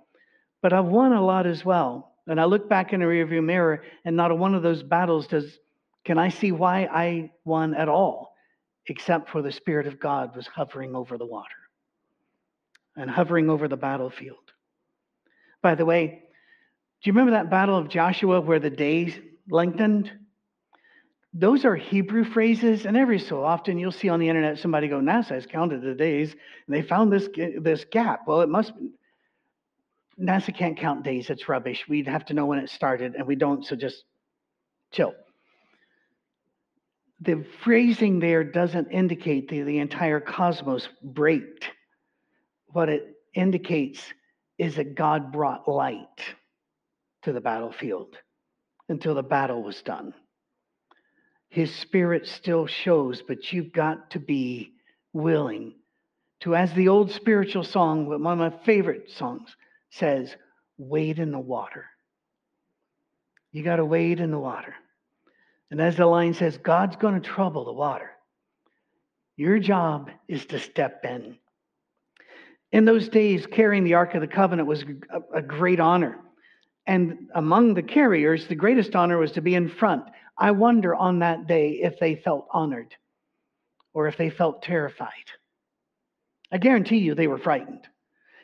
but 0.65 0.73
I've 0.73 0.85
won 0.85 1.13
a 1.13 1.23
lot 1.23 1.45
as 1.45 1.63
well. 1.63 2.15
And 2.25 2.41
I 2.41 2.45
look 2.45 2.67
back 2.67 2.91
in 2.91 3.01
the 3.01 3.05
rearview 3.05 3.43
mirror, 3.43 3.83
and 4.03 4.15
not 4.15 4.35
one 4.35 4.55
of 4.55 4.63
those 4.63 4.81
battles 4.81 5.27
does 5.27 5.59
can 6.03 6.17
I 6.17 6.29
see 6.29 6.51
why 6.51 6.89
I 6.91 7.29
won 7.43 7.75
at 7.75 7.88
all, 7.88 8.33
except 8.88 9.29
for 9.29 9.43
the 9.43 9.51
Spirit 9.51 9.85
of 9.85 9.99
God 9.99 10.35
was 10.35 10.47
hovering 10.47 10.95
over 10.95 11.19
the 11.19 11.25
water 11.27 11.55
and 12.95 13.11
hovering 13.11 13.47
over 13.47 13.67
the 13.67 13.77
battlefield. 13.77 14.53
By 15.61 15.75
the 15.75 15.85
way, 15.85 16.23
you 17.09 17.13
remember 17.13 17.31
that 17.31 17.49
battle 17.49 17.77
of 17.77 17.89
Joshua 17.89 18.41
where 18.41 18.59
the 18.59 18.69
days 18.69 19.17
lengthened? 19.49 20.11
Those 21.33 21.65
are 21.65 21.75
Hebrew 21.75 22.23
phrases, 22.23 22.85
and 22.85 22.95
every 22.95 23.19
so 23.19 23.43
often 23.43 23.77
you'll 23.77 23.91
see 23.91 24.09
on 24.09 24.19
the 24.19 24.29
internet 24.29 24.57
somebody 24.57 24.87
go, 24.87 24.99
NASA 24.99 25.31
has 25.31 25.45
counted 25.45 25.81
the 25.81 25.93
days, 25.93 26.31
and 26.31 26.75
they 26.75 26.81
found 26.81 27.11
this, 27.11 27.27
this 27.59 27.85
gap. 27.91 28.21
Well, 28.25 28.41
it 28.41 28.49
must 28.49 28.71
NASA 30.19 30.55
can't 30.55 30.77
count 30.77 31.03
days. 31.03 31.29
It's 31.29 31.49
rubbish. 31.49 31.85
We'd 31.87 32.07
have 32.07 32.25
to 32.25 32.33
know 32.33 32.45
when 32.45 32.59
it 32.59 32.69
started, 32.69 33.15
and 33.15 33.27
we 33.27 33.35
don't, 33.35 33.65
so 33.65 33.75
just 33.75 34.05
chill. 34.91 35.13
The 37.19 37.45
phrasing 37.63 38.19
there 38.19 38.43
doesn't 38.43 38.91
indicate 38.91 39.49
the, 39.49 39.61
the 39.61 39.79
entire 39.79 40.19
cosmos 40.19 40.87
braked. 41.03 41.69
What 42.67 42.89
it 42.89 43.15
indicates 43.33 44.01
is 44.57 44.75
that 44.75 44.95
God 44.95 45.31
brought 45.33 45.67
light 45.67 46.35
to 47.25 47.33
the 47.33 47.41
battlefield 47.41 48.15
until 48.89 49.15
the 49.15 49.23
battle 49.23 49.61
was 49.61 49.81
done. 49.81 50.13
His 51.49 51.73
spirit 51.75 52.27
still 52.27 52.67
shows, 52.67 53.21
but 53.21 53.51
you've 53.51 53.71
got 53.71 54.11
to 54.11 54.19
be 54.19 54.73
willing 55.13 55.75
to, 56.41 56.55
as 56.55 56.73
the 56.73 56.88
old 56.88 57.11
spiritual 57.11 57.63
song, 57.63 58.07
one 58.07 58.39
of 58.39 58.53
my 58.53 58.63
favorite 58.65 59.09
songs, 59.11 59.55
says, 59.91 60.35
wade 60.77 61.19
in 61.19 61.31
the 61.31 61.39
water. 61.39 61.85
You 63.51 63.63
got 63.63 63.77
to 63.77 63.85
wade 63.85 64.19
in 64.19 64.31
the 64.31 64.39
water. 64.39 64.75
And 65.71 65.81
as 65.81 65.95
the 65.95 66.05
line 66.05 66.33
says, 66.33 66.57
God's 66.57 66.97
going 66.97 67.19
to 67.19 67.27
trouble 67.27 67.65
the 67.65 67.73
water. 67.73 68.11
Your 69.38 69.59
job 69.59 70.11
is 70.27 70.45
to 70.47 70.59
step 70.59 71.05
in. 71.05 71.38
In 72.71 72.85
those 72.85 73.07
days, 73.07 73.47
carrying 73.47 73.85
the 73.85 73.93
Ark 73.93 74.13
of 74.13 74.21
the 74.21 74.27
Covenant 74.27 74.67
was 74.67 74.83
a, 74.83 75.38
a 75.38 75.41
great 75.41 75.79
honor. 75.79 76.19
And 76.88 77.30
among 77.34 77.74
the 77.74 77.84
carriers, 77.84 78.48
the 78.48 78.56
greatest 78.56 78.95
honor 78.95 79.17
was 79.17 79.32
to 79.34 79.41
be 79.41 79.56
in 79.56 79.69
front. 79.69 80.04
I 80.38 80.52
wonder 80.52 80.93
on 80.93 81.19
that 81.19 81.48
day 81.48 81.80
if 81.82 82.00
they 82.00 82.15
felt 82.15 82.48
honored 82.52 82.93
or 83.93 84.08
if 84.08 84.17
they 84.17 84.30
felt 84.30 84.62
terrified. 84.62 85.10
I 86.52 86.58
guarantee 86.58 86.98
you 86.98 87.15
they 87.15 87.28
were 87.28 87.38
frightened 87.38 87.88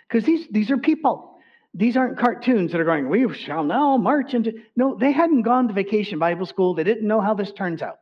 because 0.08 0.26
these, 0.26 0.48
these 0.50 0.72
are 0.72 0.78
people. 0.78 1.28
These 1.74 1.96
aren't 1.96 2.18
cartoons 2.18 2.72
that 2.72 2.82
are 2.82 2.86
going, 2.86 3.08
we 3.08 3.34
shall 3.34 3.64
now 3.64 3.96
march 3.96 4.34
into. 4.34 4.54
No, 4.76 4.98
they 5.00 5.12
hadn't 5.12 5.44
gone 5.44 5.68
to 5.68 5.74
vacation 5.74 6.20
Bible 6.20 6.46
school. 6.46 6.74
They 6.74 6.84
didn't 6.84 7.08
know 7.08 7.22
how 7.22 7.34
this 7.34 7.54
turns 7.54 7.82
out. 7.82 8.00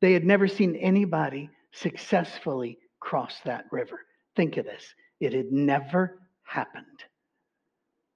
They 0.00 0.12
had 0.12 0.24
never 0.24 0.48
seen 0.48 0.76
anybody 0.76 1.48
successfully 1.72 2.78
cross 2.98 3.36
that 3.44 3.64
river. 3.70 4.00
Think 4.36 4.56
of 4.56 4.66
this 4.66 4.94
it 5.20 5.32
had 5.32 5.52
never 5.52 6.18
happened. 6.42 6.86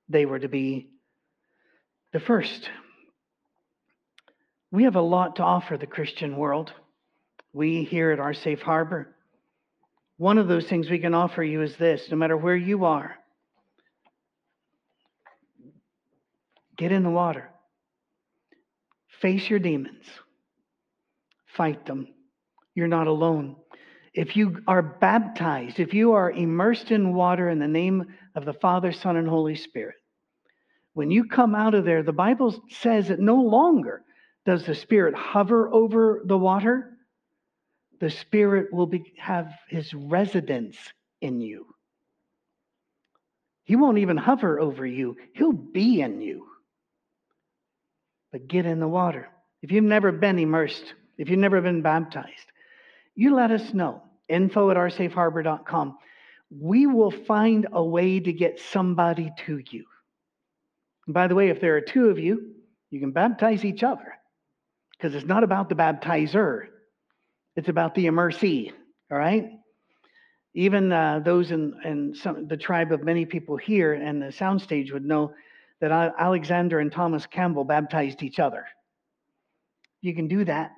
They 0.08 0.26
were 0.26 0.38
to 0.38 0.48
be 0.48 0.90
the 2.12 2.20
first. 2.20 2.70
We 4.70 4.84
have 4.84 4.96
a 4.96 5.00
lot 5.00 5.36
to 5.36 5.42
offer 5.42 5.76
the 5.76 5.86
Christian 5.86 6.36
world. 6.36 6.72
We 7.52 7.84
here 7.84 8.10
at 8.10 8.20
our 8.20 8.34
safe 8.34 8.60
harbor. 8.60 9.14
One 10.16 10.38
of 10.38 10.48
those 10.48 10.66
things 10.68 10.90
we 10.90 10.98
can 10.98 11.14
offer 11.14 11.42
you 11.42 11.62
is 11.62 11.76
this 11.76 12.08
no 12.10 12.16
matter 12.16 12.36
where 12.36 12.56
you 12.56 12.84
are, 12.84 13.16
Get 16.76 16.92
in 16.92 17.02
the 17.02 17.10
water. 17.10 17.50
Face 19.20 19.48
your 19.48 19.58
demons. 19.58 20.04
Fight 21.56 21.86
them. 21.86 22.08
You're 22.74 22.88
not 22.88 23.06
alone. 23.06 23.56
If 24.14 24.36
you 24.36 24.62
are 24.66 24.82
baptized, 24.82 25.80
if 25.80 25.92
you 25.92 26.12
are 26.12 26.30
immersed 26.30 26.90
in 26.90 27.14
water 27.14 27.48
in 27.48 27.58
the 27.58 27.68
name 27.68 28.14
of 28.34 28.44
the 28.44 28.52
Father, 28.52 28.92
Son, 28.92 29.16
and 29.16 29.28
Holy 29.28 29.56
Spirit, 29.56 29.96
when 30.92 31.10
you 31.10 31.24
come 31.24 31.54
out 31.54 31.74
of 31.74 31.84
there, 31.84 32.02
the 32.02 32.12
Bible 32.12 32.62
says 32.70 33.08
that 33.08 33.18
no 33.18 33.36
longer 33.36 34.02
does 34.46 34.64
the 34.64 34.74
Spirit 34.74 35.14
hover 35.14 35.72
over 35.72 36.22
the 36.24 36.38
water. 36.38 36.92
The 38.00 38.10
Spirit 38.10 38.72
will 38.72 38.86
be, 38.86 39.14
have 39.18 39.52
his 39.68 39.92
residence 39.92 40.76
in 41.20 41.40
you. 41.40 41.66
He 43.64 43.74
won't 43.76 43.98
even 43.98 44.16
hover 44.16 44.60
over 44.60 44.86
you, 44.86 45.16
he'll 45.34 45.52
be 45.52 46.00
in 46.00 46.20
you 46.20 46.46
but 48.34 48.48
get 48.48 48.66
in 48.66 48.80
the 48.80 48.88
water. 48.88 49.28
If 49.62 49.70
you've 49.70 49.84
never 49.84 50.10
been 50.10 50.40
immersed, 50.40 50.94
if 51.18 51.30
you've 51.30 51.38
never 51.38 51.60
been 51.60 51.82
baptized, 51.82 52.50
you 53.14 53.34
let 53.34 53.50
us 53.50 53.72
know. 53.72 54.02
Info 54.28 54.70
at 54.70 54.76
oursafeharbor.com. 54.76 55.98
we 56.50 56.86
will 56.86 57.10
find 57.10 57.66
a 57.72 57.84
way 57.84 58.20
to 58.20 58.32
get 58.32 58.58
somebody 58.58 59.30
to 59.46 59.60
you. 59.70 59.84
And 61.06 61.14
by 61.14 61.26
the 61.26 61.34
way, 61.34 61.48
if 61.48 61.60
there 61.60 61.76
are 61.76 61.80
two 61.80 62.08
of 62.08 62.18
you, 62.18 62.54
you 62.90 63.00
can 63.00 63.12
baptize 63.12 63.64
each 63.64 63.82
other 63.82 64.14
because 64.92 65.14
it's 65.14 65.26
not 65.26 65.44
about 65.44 65.68
the 65.68 65.74
baptizer, 65.74 66.66
it's 67.56 67.68
about 67.68 67.94
the 67.94 68.06
immersee. 68.06 68.72
All 69.10 69.18
right? 69.18 69.50
Even 70.54 70.92
uh, 70.92 71.20
those 71.24 71.50
in, 71.50 71.74
in 71.84 72.14
some, 72.14 72.46
the 72.46 72.56
tribe 72.56 72.92
of 72.92 73.02
many 73.02 73.26
people 73.26 73.56
here 73.56 73.92
and 73.92 74.22
the 74.22 74.26
soundstage 74.26 74.92
would 74.92 75.04
know 75.04 75.34
that 75.80 76.14
Alexander 76.18 76.78
and 76.78 76.90
Thomas 76.90 77.26
Campbell 77.26 77.64
baptized 77.64 78.22
each 78.22 78.38
other. 78.38 78.64
You 80.00 80.14
can 80.14 80.28
do 80.28 80.44
that. 80.44 80.70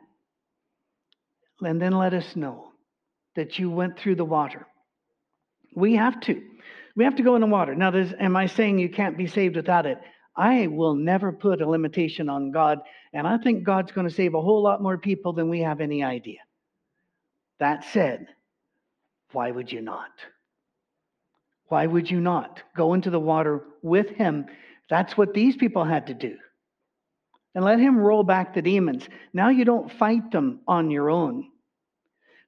And 1.61 1.81
then 1.81 1.93
let 1.93 2.15
us 2.15 2.37
know 2.37 2.73
that 3.35 3.59
you 3.59 3.71
went 3.71 3.99
through 3.99 4.17
the 4.17 4.25
water. 4.25 4.67
We 5.75 5.95
have 5.97 6.21
to. 6.23 6.43
We 6.97 7.05
have 7.05 7.17
to 7.17 7.23
go 7.23 7.35
in 7.35 7.43
the 7.43 7.47
water. 7.47 7.75
Now, 7.75 7.91
does, 7.91 8.13
am 8.19 8.37
I 8.37 8.47
saying 8.47 8.79
you 8.79 8.89
can't 8.89 9.19
be 9.19 9.27
saved 9.27 9.57
without 9.57 9.87
it? 9.87 9.99
I 10.35 10.67
will 10.67 10.95
never 10.95 11.33
put 11.33 11.63
a 11.63 11.69
limitation 11.69 12.29
on 12.29 12.51
God, 12.51 12.81
and 13.13 13.27
I 13.27 13.39
think 13.39 13.65
God's 13.65 13.93
going 13.93 14.09
to 14.09 14.15
save 14.15 14.35
a 14.35 14.41
whole 14.41 14.63
lot 14.63 14.83
more 14.83 14.99
people 14.99 15.33
than 15.33 15.49
we 15.49 15.61
have 15.61 15.81
any 15.81 16.03
idea. 16.03 16.41
That 17.59 17.85
said, 17.85 18.27
why 19.33 19.51
would 19.51 19.73
you 19.73 19.81
not? 19.81 20.11
Why 21.69 21.87
would 21.87 22.11
you 22.11 22.21
not 22.21 22.61
go 22.77 22.95
into 22.95 23.11
the 23.11 23.21
water 23.21 23.65
with 23.83 24.11
Him? 24.11 24.47
That's 24.89 25.17
what 25.17 25.35
these 25.35 25.57
people 25.57 25.85
had 25.85 26.07
to 26.09 26.15
do. 26.15 26.37
And 27.57 27.65
let 27.65 27.81
Him 27.81 27.99
roll 27.99 28.23
back 28.23 28.55
the 28.55 28.63
demons. 28.63 29.09
Now 29.33 29.49
you 29.49 29.65
don't 29.65 29.91
fight 29.91 30.31
them 30.31 30.61
on 30.69 30.93
your 30.93 31.11
own. 31.11 31.51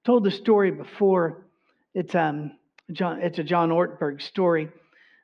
told 0.05 0.23
the 0.23 0.31
story 0.31 0.71
before. 0.71 1.49
It's 1.95 2.15
um, 2.15 2.53
John. 2.93 3.21
It's 3.21 3.41
a 3.41 3.43
John 3.43 3.71
Ortberg 3.71 4.23
story 4.23 4.69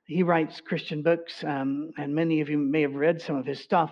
he 0.06 0.22
writes 0.22 0.60
Christian 0.60 1.02
books, 1.02 1.42
um, 1.44 1.92
and 1.96 2.14
many 2.14 2.40
of 2.40 2.48
you 2.48 2.58
may 2.58 2.82
have 2.82 2.94
read 2.94 3.22
some 3.22 3.36
of 3.36 3.46
his 3.46 3.60
stuff. 3.60 3.90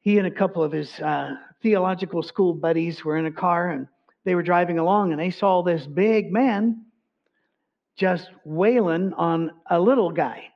He 0.00 0.18
and 0.18 0.26
a 0.26 0.30
couple 0.30 0.62
of 0.62 0.72
his 0.72 1.00
uh, 1.00 1.34
theological 1.62 2.22
school 2.22 2.54
buddies 2.54 3.04
were 3.04 3.16
in 3.16 3.26
a 3.26 3.32
car 3.32 3.70
and 3.70 3.88
they 4.24 4.34
were 4.34 4.42
driving 4.42 4.78
along 4.78 5.10
and 5.10 5.20
they 5.20 5.30
saw 5.30 5.62
this 5.62 5.86
big 5.86 6.32
man 6.32 6.84
just 7.96 8.28
wailing 8.44 9.12
on 9.14 9.50
a 9.68 9.80
little 9.80 10.10
guy. 10.10 10.48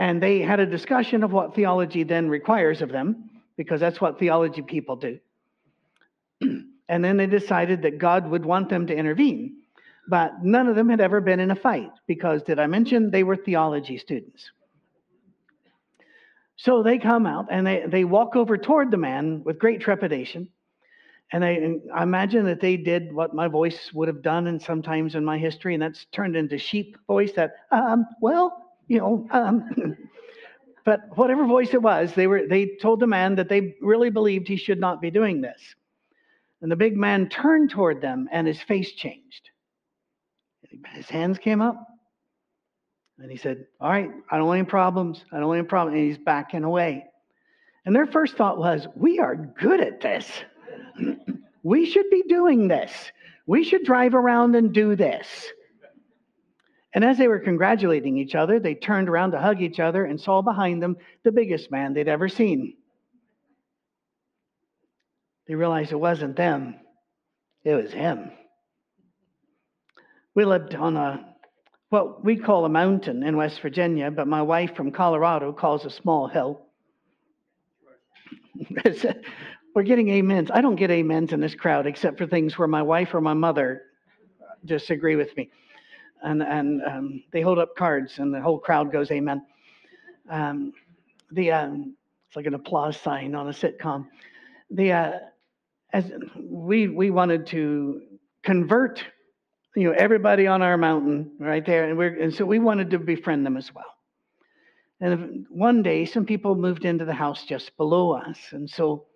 And 0.00 0.20
they 0.20 0.40
had 0.40 0.58
a 0.58 0.66
discussion 0.66 1.22
of 1.22 1.32
what 1.32 1.54
theology 1.54 2.02
then 2.02 2.28
requires 2.28 2.82
of 2.82 2.90
them, 2.90 3.30
because 3.56 3.78
that's 3.78 4.00
what 4.00 4.18
theology 4.18 4.62
people 4.62 4.96
do. 4.96 5.20
and 6.40 7.04
then 7.04 7.16
they 7.16 7.26
decided 7.26 7.82
that 7.82 7.98
God 7.98 8.28
would 8.28 8.44
want 8.44 8.68
them 8.68 8.88
to 8.88 8.96
intervene 8.96 9.60
but 10.10 10.42
none 10.42 10.66
of 10.66 10.74
them 10.74 10.88
had 10.88 11.00
ever 11.00 11.20
been 11.20 11.38
in 11.38 11.52
a 11.52 11.56
fight 11.56 11.92
because, 12.08 12.42
did 12.42 12.58
I 12.58 12.66
mention, 12.66 13.12
they 13.12 13.22
were 13.22 13.36
theology 13.36 13.96
students. 13.96 14.50
So 16.56 16.82
they 16.82 16.98
come 16.98 17.26
out 17.26 17.46
and 17.48 17.64
they, 17.64 17.84
they 17.86 18.04
walk 18.04 18.34
over 18.34 18.58
toward 18.58 18.90
the 18.90 18.96
man 18.96 19.42
with 19.44 19.60
great 19.60 19.80
trepidation. 19.80 20.48
And 21.32 21.44
I, 21.44 21.50
and 21.50 21.82
I 21.94 22.02
imagine 22.02 22.44
that 22.46 22.60
they 22.60 22.76
did 22.76 23.12
what 23.12 23.34
my 23.34 23.46
voice 23.46 23.92
would 23.94 24.08
have 24.08 24.20
done 24.20 24.48
and 24.48 24.60
sometimes 24.60 25.14
in 25.14 25.24
my 25.24 25.38
history, 25.38 25.74
and 25.74 25.82
that's 25.82 26.06
turned 26.06 26.34
into 26.34 26.58
sheep 26.58 26.98
voice 27.06 27.32
that, 27.34 27.52
um, 27.70 28.04
well, 28.20 28.59
you 28.90 28.98
know, 28.98 29.26
um, 29.30 29.96
but 30.84 31.00
whatever 31.14 31.46
voice 31.46 31.72
it 31.72 31.82
was, 31.82 32.12
they 32.14 32.26
were 32.26 32.46
they 32.48 32.76
told 32.82 33.00
the 33.00 33.06
man 33.06 33.36
that 33.36 33.48
they 33.48 33.74
really 33.80 34.10
believed 34.10 34.48
he 34.48 34.56
should 34.56 34.80
not 34.80 35.00
be 35.00 35.10
doing 35.10 35.40
this. 35.40 35.60
And 36.60 36.70
the 36.70 36.76
big 36.76 36.96
man 36.96 37.28
turned 37.30 37.70
toward 37.70 38.02
them 38.02 38.28
and 38.30 38.46
his 38.46 38.60
face 38.60 38.92
changed 38.92 39.50
his 40.94 41.08
hands 41.08 41.38
came 41.38 41.60
up. 41.60 41.86
And 43.18 43.30
he 43.30 43.36
said, 43.36 43.66
All 43.80 43.90
right, 43.90 44.10
I 44.30 44.38
don't 44.38 44.46
want 44.46 44.58
any 44.58 44.66
problems. 44.66 45.24
I 45.32 45.38
don't 45.38 45.48
want 45.48 45.58
any 45.58 45.68
problems. 45.68 45.98
And 45.98 46.06
he's 46.06 46.18
backing 46.18 46.64
away. 46.64 47.06
And 47.84 47.94
their 47.94 48.06
first 48.06 48.36
thought 48.36 48.58
was, 48.58 48.86
We 48.94 49.18
are 49.18 49.36
good 49.36 49.80
at 49.80 50.00
this. 50.00 50.26
we 51.62 51.86
should 51.86 52.08
be 52.10 52.22
doing 52.28 52.68
this. 52.68 52.92
We 53.46 53.64
should 53.64 53.84
drive 53.84 54.14
around 54.14 54.54
and 54.54 54.72
do 54.72 54.96
this. 54.96 55.26
And 56.92 57.04
as 57.04 57.18
they 57.18 57.28
were 57.28 57.38
congratulating 57.38 58.18
each 58.18 58.34
other, 58.34 58.58
they 58.58 58.74
turned 58.74 59.08
around 59.08 59.30
to 59.32 59.40
hug 59.40 59.62
each 59.62 59.78
other 59.78 60.04
and 60.04 60.20
saw 60.20 60.42
behind 60.42 60.82
them 60.82 60.96
the 61.22 61.32
biggest 61.32 61.70
man 61.70 61.94
they'd 61.94 62.08
ever 62.08 62.28
seen. 62.28 62.76
They 65.46 65.54
realized 65.54 65.92
it 65.92 65.96
wasn't 65.96 66.36
them, 66.36 66.76
it 67.64 67.74
was 67.74 67.92
him. 67.92 68.32
We 70.34 70.44
lived 70.44 70.74
on 70.74 70.96
a 70.96 71.26
what 71.90 72.24
we 72.24 72.36
call 72.36 72.64
a 72.64 72.68
mountain 72.68 73.24
in 73.24 73.36
West 73.36 73.60
Virginia, 73.60 74.12
but 74.12 74.28
my 74.28 74.42
wife 74.42 74.76
from 74.76 74.92
Colorado 74.92 75.52
calls 75.52 75.84
a 75.84 75.90
small 75.90 76.28
hill. 76.28 76.62
We're 79.74 79.82
getting 79.82 80.10
amens. 80.12 80.50
I 80.52 80.60
don't 80.60 80.76
get 80.76 80.90
amens 80.90 81.32
in 81.32 81.40
this 81.40 81.54
crowd 81.54 81.86
except 81.86 82.16
for 82.18 82.26
things 82.26 82.56
where 82.56 82.68
my 82.68 82.82
wife 82.82 83.12
or 83.12 83.20
my 83.20 83.34
mother 83.34 83.82
disagree 84.64 85.16
with 85.16 85.36
me. 85.36 85.50
And, 86.22 86.42
and 86.42 86.82
um, 86.82 87.22
they 87.32 87.40
hold 87.40 87.58
up 87.58 87.76
cards 87.76 88.18
and 88.18 88.32
the 88.32 88.40
whole 88.40 88.58
crowd 88.58 88.92
goes 88.92 89.10
amen. 89.10 89.42
Um, 90.28 90.72
the, 91.30 91.52
um, 91.52 91.96
it's 92.28 92.36
like 92.36 92.46
an 92.46 92.54
applause 92.54 92.96
sign 92.96 93.34
on 93.34 93.48
a 93.48 93.52
sitcom. 93.52 94.06
The, 94.70 94.92
uh, 94.92 95.12
as 95.92 96.10
we, 96.38 96.88
we 96.88 97.10
wanted 97.10 97.46
to 97.48 98.02
convert 98.42 99.04
you 99.74 99.84
know, 99.84 99.94
everybody 99.96 100.46
on 100.46 100.62
our 100.62 100.76
mountain 100.76 101.32
right 101.38 101.64
there. 101.64 101.88
And, 101.88 101.98
we're, 101.98 102.20
and 102.20 102.34
so 102.34 102.44
we 102.44 102.58
wanted 102.58 102.90
to 102.90 102.98
befriend 102.98 103.46
them 103.46 103.56
as 103.56 103.74
well. 103.74 103.84
And 105.00 105.46
one 105.48 105.82
day, 105.82 106.04
some 106.04 106.26
people 106.26 106.54
moved 106.54 106.84
into 106.84 107.04
the 107.04 107.14
house 107.14 107.44
just 107.44 107.76
below 107.76 108.12
us. 108.12 108.38
And 108.52 108.68
so 108.68 109.06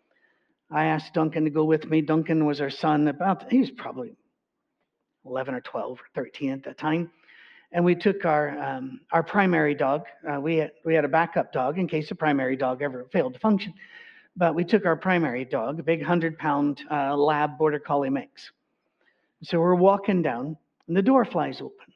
I 0.70 0.86
asked 0.86 1.12
Duncan 1.12 1.44
to 1.44 1.50
go 1.50 1.64
with 1.64 1.86
me. 1.86 2.00
Duncan 2.00 2.46
was 2.46 2.60
our 2.60 2.70
son, 2.70 3.08
about, 3.08 3.50
he 3.52 3.58
was 3.60 3.70
probably 3.70 4.14
11 5.26 5.54
or 5.54 5.60
12 5.60 5.98
or 5.98 6.04
13 6.14 6.50
at 6.50 6.62
that 6.64 6.78
time. 6.78 7.10
And 7.72 7.84
we 7.84 7.94
took 7.94 8.24
our, 8.24 8.56
um, 8.58 9.00
our 9.10 9.22
primary 9.22 9.74
dog. 9.74 10.04
Uh, 10.28 10.40
we, 10.40 10.56
had, 10.56 10.72
we 10.84 10.94
had 10.94 11.04
a 11.04 11.08
backup 11.08 11.52
dog 11.52 11.78
in 11.78 11.88
case 11.88 12.08
the 12.08 12.14
primary 12.14 12.56
dog 12.56 12.82
ever 12.82 13.06
failed 13.12 13.34
to 13.34 13.40
function. 13.40 13.74
But 14.36 14.54
we 14.54 14.64
took 14.64 14.84
our 14.84 14.96
primary 14.96 15.44
dog, 15.44 15.80
a 15.80 15.82
big 15.82 16.00
100 16.00 16.38
pound 16.38 16.82
uh, 16.90 17.16
lab 17.16 17.58
border 17.58 17.78
collie 17.78 18.10
mix. 18.10 18.50
So 19.42 19.60
we're 19.60 19.74
walking 19.74 20.22
down, 20.22 20.56
and 20.88 20.96
the 20.96 21.02
door 21.02 21.24
flies 21.24 21.60
open. 21.60 21.92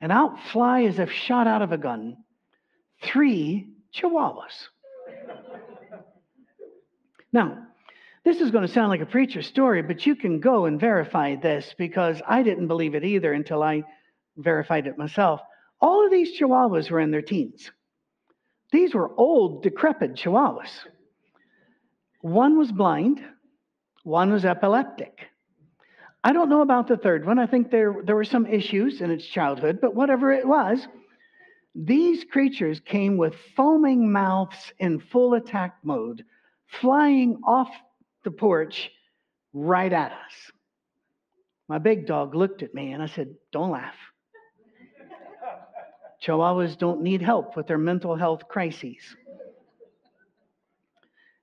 And 0.00 0.12
out 0.12 0.38
fly, 0.52 0.82
as 0.84 0.98
if 0.98 1.10
shot 1.10 1.46
out 1.46 1.62
of 1.62 1.72
a 1.72 1.78
gun, 1.78 2.16
three 3.02 3.68
chihuahuas. 3.94 4.68
now, 7.32 7.61
this 8.24 8.40
is 8.40 8.50
going 8.50 8.66
to 8.66 8.72
sound 8.72 8.88
like 8.88 9.00
a 9.00 9.06
preacher 9.06 9.42
story, 9.42 9.82
but 9.82 10.06
you 10.06 10.14
can 10.14 10.38
go 10.38 10.66
and 10.66 10.78
verify 10.78 11.34
this 11.34 11.74
because 11.76 12.22
I 12.26 12.42
didn't 12.42 12.68
believe 12.68 12.94
it 12.94 13.04
either 13.04 13.32
until 13.32 13.62
I 13.62 13.82
verified 14.36 14.86
it 14.86 14.96
myself. 14.96 15.40
All 15.80 16.04
of 16.04 16.12
these 16.12 16.38
chihuahuas 16.38 16.90
were 16.90 17.00
in 17.00 17.10
their 17.10 17.22
teens. 17.22 17.70
These 18.70 18.94
were 18.94 19.12
old, 19.16 19.62
decrepit 19.62 20.14
chihuahuas. 20.14 20.70
One 22.20 22.56
was 22.56 22.70
blind, 22.70 23.20
one 24.04 24.32
was 24.32 24.44
epileptic. 24.44 25.26
I 26.24 26.32
don't 26.32 26.48
know 26.48 26.62
about 26.62 26.86
the 26.86 26.96
third 26.96 27.26
one. 27.26 27.40
I 27.40 27.46
think 27.46 27.70
there, 27.70 27.96
there 28.04 28.14
were 28.14 28.24
some 28.24 28.46
issues 28.46 29.00
in 29.00 29.10
its 29.10 29.26
childhood, 29.26 29.80
but 29.82 29.96
whatever 29.96 30.30
it 30.30 30.46
was, 30.46 30.86
these 31.74 32.24
creatures 32.24 32.78
came 32.78 33.16
with 33.16 33.34
foaming 33.56 34.12
mouths 34.12 34.72
in 34.78 35.00
full 35.00 35.34
attack 35.34 35.78
mode, 35.82 36.24
flying 36.80 37.40
off 37.44 37.70
the 38.24 38.30
porch 38.30 38.90
right 39.52 39.92
at 39.92 40.12
us. 40.12 40.52
My 41.68 41.78
big 41.78 42.06
dog 42.06 42.34
looked 42.34 42.62
at 42.62 42.74
me 42.74 42.92
and 42.92 43.02
I 43.02 43.06
said, 43.06 43.34
Don't 43.52 43.70
laugh. 43.70 43.94
Chihuahuas 46.24 46.78
don't 46.78 47.02
need 47.02 47.20
help 47.20 47.56
with 47.56 47.66
their 47.66 47.78
mental 47.78 48.14
health 48.14 48.46
crises. 48.48 49.16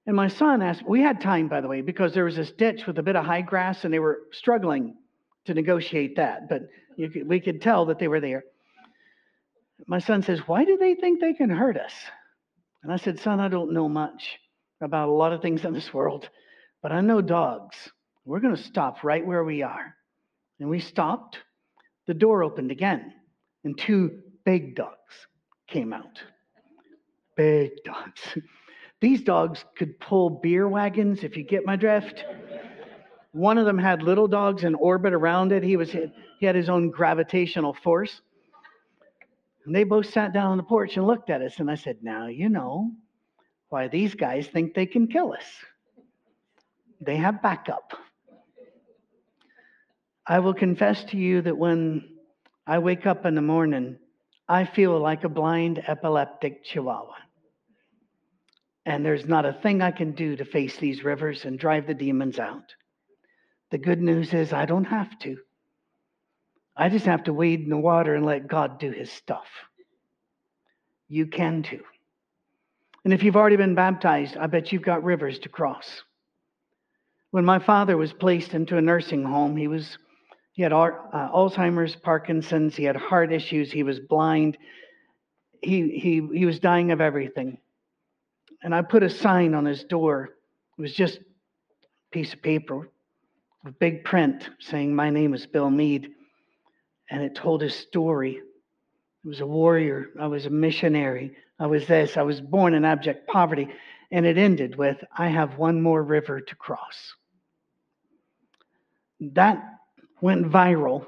And 0.05 0.15
my 0.15 0.27
son 0.27 0.61
asked, 0.61 0.87
we 0.87 1.01
had 1.01 1.21
time, 1.21 1.49
by 1.49 1.61
the 1.61 1.67
way, 1.67 1.81
because 1.81 2.13
there 2.13 2.23
was 2.23 2.35
this 2.35 2.51
ditch 2.51 2.87
with 2.87 2.97
a 2.97 3.03
bit 3.03 3.15
of 3.15 3.25
high 3.25 3.41
grass 3.41 3.83
and 3.83 3.93
they 3.93 3.99
were 3.99 4.21
struggling 4.31 4.95
to 5.45 5.53
negotiate 5.53 6.15
that, 6.15 6.49
but 6.49 6.63
could, 6.97 7.27
we 7.27 7.39
could 7.39 7.61
tell 7.61 7.85
that 7.85 7.99
they 7.99 8.07
were 8.07 8.19
there. 8.19 8.43
My 9.87 9.99
son 9.99 10.23
says, 10.23 10.39
Why 10.47 10.65
do 10.65 10.77
they 10.77 10.95
think 10.95 11.19
they 11.19 11.33
can 11.33 11.49
hurt 11.49 11.77
us? 11.77 11.93
And 12.83 12.91
I 12.91 12.97
said, 12.97 13.19
Son, 13.19 13.39
I 13.39 13.49
don't 13.49 13.73
know 13.73 13.87
much 13.87 14.39
about 14.81 15.09
a 15.09 15.11
lot 15.11 15.33
of 15.33 15.41
things 15.41 15.65
in 15.65 15.73
this 15.73 15.93
world, 15.93 16.29
but 16.81 16.91
I 16.91 17.01
know 17.01 17.21
dogs. 17.21 17.75
We're 18.25 18.39
going 18.39 18.55
to 18.55 18.61
stop 18.61 19.03
right 19.03 19.25
where 19.25 19.43
we 19.43 19.63
are. 19.63 19.95
And 20.59 20.69
we 20.69 20.79
stopped. 20.79 21.37
The 22.07 22.13
door 22.13 22.43
opened 22.43 22.71
again, 22.71 23.13
and 23.63 23.77
two 23.77 24.19
big 24.45 24.75
dogs 24.75 25.27
came 25.67 25.93
out. 25.93 26.21
Big 27.37 27.71
dogs. 27.85 28.21
These 29.01 29.21
dogs 29.21 29.63
could 29.77 29.99
pull 29.99 30.29
beer 30.29 30.67
wagons, 30.67 31.23
if 31.23 31.37
you 31.37 31.43
get 31.43 31.65
my 31.65 31.77
drift. 31.77 32.25
One 33.31 33.57
of 33.57 33.65
them 33.65 33.77
had 33.77 34.01
little 34.01 34.27
dogs 34.27 34.63
in 34.63 34.75
orbit 34.75 35.13
around 35.13 35.51
it. 35.51 35.63
He 35.63 35.77
was 35.77 35.91
he 35.91 36.45
had 36.45 36.55
his 36.55 36.67
own 36.67 36.89
gravitational 36.89 37.73
force. 37.73 38.21
And 39.65 39.75
they 39.75 39.83
both 39.83 40.09
sat 40.09 40.33
down 40.33 40.51
on 40.51 40.57
the 40.57 40.63
porch 40.63 40.97
and 40.97 41.05
looked 41.05 41.29
at 41.29 41.41
us. 41.41 41.59
And 41.59 41.69
I 41.69 41.75
said, 41.75 41.97
Now 42.01 42.27
you 42.27 42.49
know 42.49 42.91
why 43.69 43.87
these 43.87 44.15
guys 44.15 44.47
think 44.47 44.73
they 44.73 44.85
can 44.85 45.07
kill 45.07 45.31
us. 45.33 45.45
They 47.01 47.17
have 47.17 47.41
backup. 47.41 47.93
I 50.27 50.39
will 50.39 50.53
confess 50.53 51.03
to 51.05 51.17
you 51.17 51.41
that 51.41 51.57
when 51.57 52.07
I 52.67 52.79
wake 52.79 53.05
up 53.07 53.25
in 53.25 53.35
the 53.35 53.41
morning, 53.41 53.97
I 54.47 54.65
feel 54.65 54.99
like 54.99 55.23
a 55.23 55.29
blind 55.29 55.83
epileptic 55.87 56.63
chihuahua. 56.63 57.15
And 58.85 59.05
there's 59.05 59.25
not 59.25 59.45
a 59.45 59.53
thing 59.53 59.81
I 59.81 59.91
can 59.91 60.11
do 60.11 60.35
to 60.35 60.45
face 60.45 60.77
these 60.77 61.03
rivers 61.03 61.45
and 61.45 61.57
drive 61.57 61.87
the 61.87 61.93
demons 61.93 62.39
out. 62.39 62.73
The 63.71 63.77
good 63.77 64.01
news 64.01 64.33
is 64.33 64.51
I 64.51 64.65
don't 64.65 64.85
have 64.85 65.17
to. 65.19 65.37
I 66.75 66.89
just 66.89 67.05
have 67.05 67.23
to 67.25 67.33
wade 67.33 67.61
in 67.61 67.69
the 67.69 67.77
water 67.77 68.15
and 68.15 68.25
let 68.25 68.47
God 68.47 68.79
do 68.79 68.91
his 68.91 69.11
stuff. 69.11 69.47
You 71.07 71.27
can 71.27 71.63
too. 71.63 71.83
And 73.03 73.13
if 73.13 73.23
you've 73.23 73.35
already 73.35 73.57
been 73.57 73.75
baptized, 73.75 74.37
I 74.37 74.47
bet 74.47 74.71
you've 74.71 74.81
got 74.81 75.03
rivers 75.03 75.39
to 75.39 75.49
cross. 75.49 76.03
When 77.31 77.45
my 77.45 77.59
father 77.59 77.95
was 77.95 78.11
placed 78.11 78.53
into 78.53 78.77
a 78.77 78.81
nursing 78.81 79.23
home, 79.23 79.55
he 79.55 79.67
was 79.67 79.97
he 80.53 80.63
had 80.63 80.73
uh, 80.73 81.29
Alzheimer's, 81.33 81.95
Parkinson's, 81.95 82.75
he 82.75 82.83
had 82.83 82.95
heart 82.95 83.31
issues, 83.31 83.71
he 83.71 83.83
was 83.83 83.99
blind. 83.99 84.57
He 85.61 85.89
he 85.89 86.27
he 86.33 86.45
was 86.45 86.59
dying 86.59 86.91
of 86.91 87.01
everything. 87.01 87.59
And 88.63 88.75
I 88.75 88.81
put 88.81 89.03
a 89.03 89.09
sign 89.09 89.53
on 89.53 89.65
his 89.65 89.83
door. 89.83 90.29
It 90.77 90.81
was 90.81 90.93
just 90.93 91.17
a 91.17 91.21
piece 92.11 92.33
of 92.33 92.41
paper 92.41 92.89
with 93.63 93.79
big 93.79 94.03
print 94.03 94.49
saying 94.59 94.95
my 94.95 95.09
name 95.09 95.33
is 95.33 95.45
Bill 95.45 95.69
Mead. 95.69 96.09
And 97.09 97.23
it 97.23 97.35
told 97.35 97.61
his 97.61 97.75
story. 97.75 98.41
I 99.23 99.27
was 99.27 99.41
a 99.41 99.45
warrior. 99.45 100.09
I 100.19 100.27
was 100.27 100.45
a 100.45 100.49
missionary. 100.49 101.35
I 101.59 101.67
was 101.67 101.87
this. 101.87 102.17
I 102.17 102.21
was 102.21 102.39
born 102.39 102.73
in 102.73 102.85
abject 102.85 103.27
poverty. 103.27 103.67
And 104.11 104.25
it 104.25 104.37
ended 104.37 104.75
with, 104.75 104.97
I 105.17 105.27
have 105.27 105.57
one 105.57 105.81
more 105.81 106.03
river 106.03 106.41
to 106.41 106.55
cross. 106.55 107.13
That 109.19 109.63
went 110.21 110.45
viral. 110.47 111.05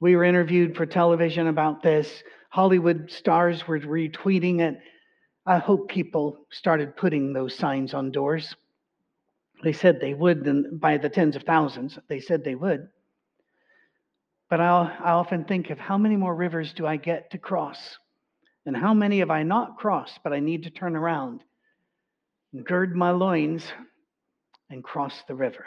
We 0.00 0.14
were 0.14 0.24
interviewed 0.24 0.76
for 0.76 0.86
television 0.86 1.48
about 1.48 1.82
this. 1.82 2.22
Hollywood 2.50 3.10
stars 3.10 3.66
were 3.66 3.80
retweeting 3.80 4.60
it. 4.60 4.80
I 5.44 5.58
hope 5.58 5.88
people 5.88 6.46
started 6.50 6.96
putting 6.96 7.32
those 7.32 7.54
signs 7.54 7.94
on 7.94 8.12
doors. 8.12 8.54
They 9.62 9.72
said 9.72 10.00
they 10.00 10.14
would, 10.14 10.46
and 10.46 10.80
by 10.80 10.98
the 10.98 11.08
tens 11.08 11.34
of 11.34 11.42
thousands, 11.42 11.98
they 12.08 12.20
said 12.20 12.44
they 12.44 12.54
would. 12.54 12.88
But 14.48 14.60
I'll, 14.60 14.90
I 15.02 15.10
often 15.10 15.44
think 15.44 15.70
of 15.70 15.78
how 15.78 15.98
many 15.98 16.16
more 16.16 16.34
rivers 16.34 16.72
do 16.72 16.86
I 16.86 16.96
get 16.96 17.30
to 17.32 17.38
cross? 17.38 17.98
And 18.66 18.76
how 18.76 18.94
many 18.94 19.18
have 19.18 19.30
I 19.30 19.42
not 19.42 19.78
crossed, 19.78 20.20
but 20.22 20.32
I 20.32 20.40
need 20.40 20.64
to 20.64 20.70
turn 20.70 20.94
around 20.94 21.42
gird 22.64 22.96
my 22.96 23.10
loins 23.10 23.64
and 24.70 24.84
cross 24.84 25.22
the 25.26 25.34
river? 25.34 25.66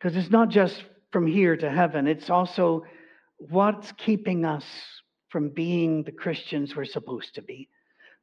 Because 0.00 0.16
it's 0.16 0.30
not 0.30 0.48
just 0.48 0.82
from 1.12 1.26
here 1.26 1.56
to 1.56 1.70
heaven, 1.70 2.06
it's 2.06 2.30
also 2.30 2.84
what's 3.36 3.92
keeping 3.92 4.44
us 4.44 4.64
from 5.28 5.50
being 5.50 6.02
the 6.02 6.12
Christians 6.12 6.74
we're 6.74 6.86
supposed 6.86 7.34
to 7.34 7.42
be. 7.42 7.68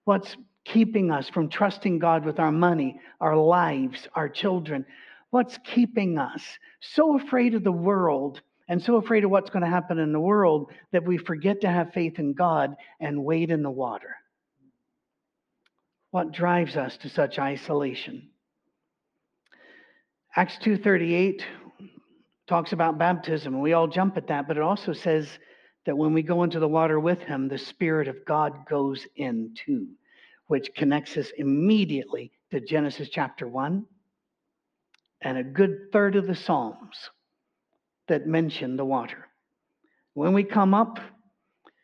What's 0.05 0.35
keeping 0.65 1.11
us 1.11 1.29
from 1.29 1.49
trusting 1.49 1.99
God 1.99 2.25
with 2.25 2.39
our 2.39 2.51
money, 2.51 2.99
our 3.21 3.37
lives, 3.37 4.07
our 4.15 4.27
children? 4.27 4.85
What's 5.29 5.57
keeping 5.63 6.17
us 6.17 6.43
so 6.79 7.17
afraid 7.17 7.53
of 7.53 7.63
the 7.63 7.71
world 7.71 8.41
and 8.67 8.81
so 8.81 8.97
afraid 8.97 9.23
of 9.23 9.31
what's 9.31 9.49
going 9.49 9.63
to 9.63 9.69
happen 9.69 9.97
in 9.97 10.11
the 10.11 10.19
world 10.19 10.71
that 10.91 11.05
we 11.05 11.17
forget 11.17 11.61
to 11.61 11.69
have 11.69 11.93
faith 11.93 12.19
in 12.19 12.33
God 12.33 12.75
and 12.99 13.23
wade 13.23 13.51
in 13.51 13.63
the 13.63 13.71
water. 13.71 14.15
What 16.11 16.31
drives 16.31 16.75
us 16.75 16.97
to 16.97 17.09
such 17.09 17.39
isolation? 17.39 18.29
Acts 20.35 20.57
2:38 20.63 21.43
talks 22.47 22.71
about 22.71 22.97
baptism 22.97 23.53
and 23.53 23.61
we 23.61 23.73
all 23.73 23.87
jump 23.87 24.17
at 24.17 24.27
that, 24.27 24.47
but 24.47 24.57
it 24.57 24.63
also 24.63 24.93
says 24.93 25.27
that 25.85 25.97
when 25.97 26.13
we 26.13 26.21
go 26.23 26.43
into 26.43 26.59
the 26.59 26.67
water 26.67 26.99
with 26.99 27.19
him, 27.19 27.47
the 27.47 27.57
spirit 27.57 28.07
of 28.07 28.25
God 28.25 28.65
goes 28.69 29.05
in 29.15 29.53
too, 29.65 29.87
which 30.47 30.73
connects 30.75 31.17
us 31.17 31.31
immediately 31.37 32.31
to 32.51 32.59
Genesis 32.59 33.09
chapter 33.09 33.47
1 33.47 33.85
and 35.21 35.37
a 35.37 35.43
good 35.43 35.91
third 35.91 36.15
of 36.15 36.27
the 36.27 36.35
Psalms 36.35 37.09
that 38.07 38.27
mention 38.27 38.77
the 38.77 38.85
water. 38.85 39.27
When 40.13 40.33
we 40.33 40.43
come 40.43 40.73
up, 40.73 40.99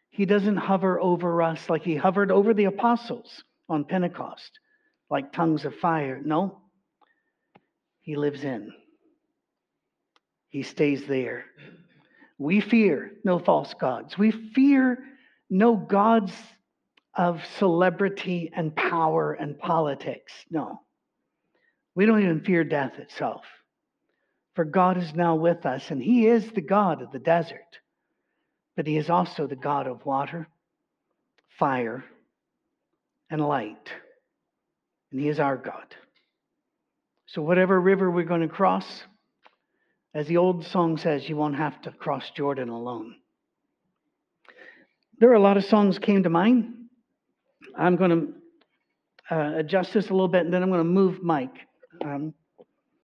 he 0.09 0.25
doesn't 0.25 0.57
hover 0.57 0.99
over 0.99 1.41
us 1.41 1.69
like 1.69 1.83
he 1.83 1.95
hovered 1.95 2.31
over 2.31 2.53
the 2.53 2.65
apostles 2.65 3.43
on 3.67 3.83
Pentecost, 3.83 4.59
like 5.09 5.33
tongues 5.33 5.65
of 5.65 5.75
fire. 5.75 6.21
No, 6.23 6.61
he 8.01 8.15
lives 8.15 8.43
in, 8.43 8.71
he 10.53 10.61
stays 10.61 11.07
there. 11.07 11.45
We 12.37 12.61
fear 12.61 13.13
no 13.23 13.39
false 13.39 13.73
gods. 13.73 14.19
We 14.19 14.29
fear 14.29 14.99
no 15.49 15.75
gods 15.75 16.31
of 17.15 17.43
celebrity 17.57 18.51
and 18.55 18.75
power 18.75 19.33
and 19.33 19.57
politics. 19.57 20.31
No. 20.51 20.81
We 21.95 22.05
don't 22.05 22.21
even 22.21 22.41
fear 22.41 22.63
death 22.63 22.99
itself. 22.99 23.41
For 24.53 24.63
God 24.63 24.99
is 24.99 25.15
now 25.15 25.33
with 25.33 25.65
us, 25.65 25.89
and 25.89 25.99
He 25.99 26.27
is 26.27 26.51
the 26.51 26.61
God 26.61 27.01
of 27.01 27.11
the 27.11 27.17
desert, 27.17 27.79
but 28.75 28.85
He 28.85 28.97
is 28.97 29.09
also 29.09 29.47
the 29.47 29.55
God 29.55 29.87
of 29.87 30.05
water, 30.05 30.47
fire, 31.57 32.05
and 33.31 33.41
light. 33.41 33.91
And 35.11 35.19
He 35.19 35.29
is 35.29 35.39
our 35.39 35.57
God. 35.57 35.95
So, 37.25 37.41
whatever 37.41 37.81
river 37.81 38.11
we're 38.11 38.23
going 38.23 38.41
to 38.41 38.47
cross, 38.47 39.03
as 40.13 40.27
the 40.27 40.37
old 40.37 40.65
song 40.65 40.97
says, 40.97 41.27
you 41.27 41.35
won't 41.35 41.55
have 41.55 41.81
to 41.83 41.91
cross 41.91 42.29
Jordan 42.35 42.69
alone. 42.69 43.15
There 45.19 45.29
are 45.31 45.35
a 45.35 45.39
lot 45.39 45.57
of 45.57 45.65
songs 45.65 45.99
came 45.99 46.23
to 46.23 46.29
mind. 46.29 46.73
I'm 47.77 47.95
going 47.95 48.11
to 49.29 49.35
uh, 49.35 49.57
adjust 49.57 49.93
this 49.93 50.09
a 50.09 50.13
little 50.13 50.27
bit, 50.27 50.45
and 50.45 50.53
then 50.53 50.61
I'm 50.61 50.69
going 50.69 50.79
to 50.79 50.83
move 50.83 51.23
Mike. 51.23 51.55
Um, 52.03 52.33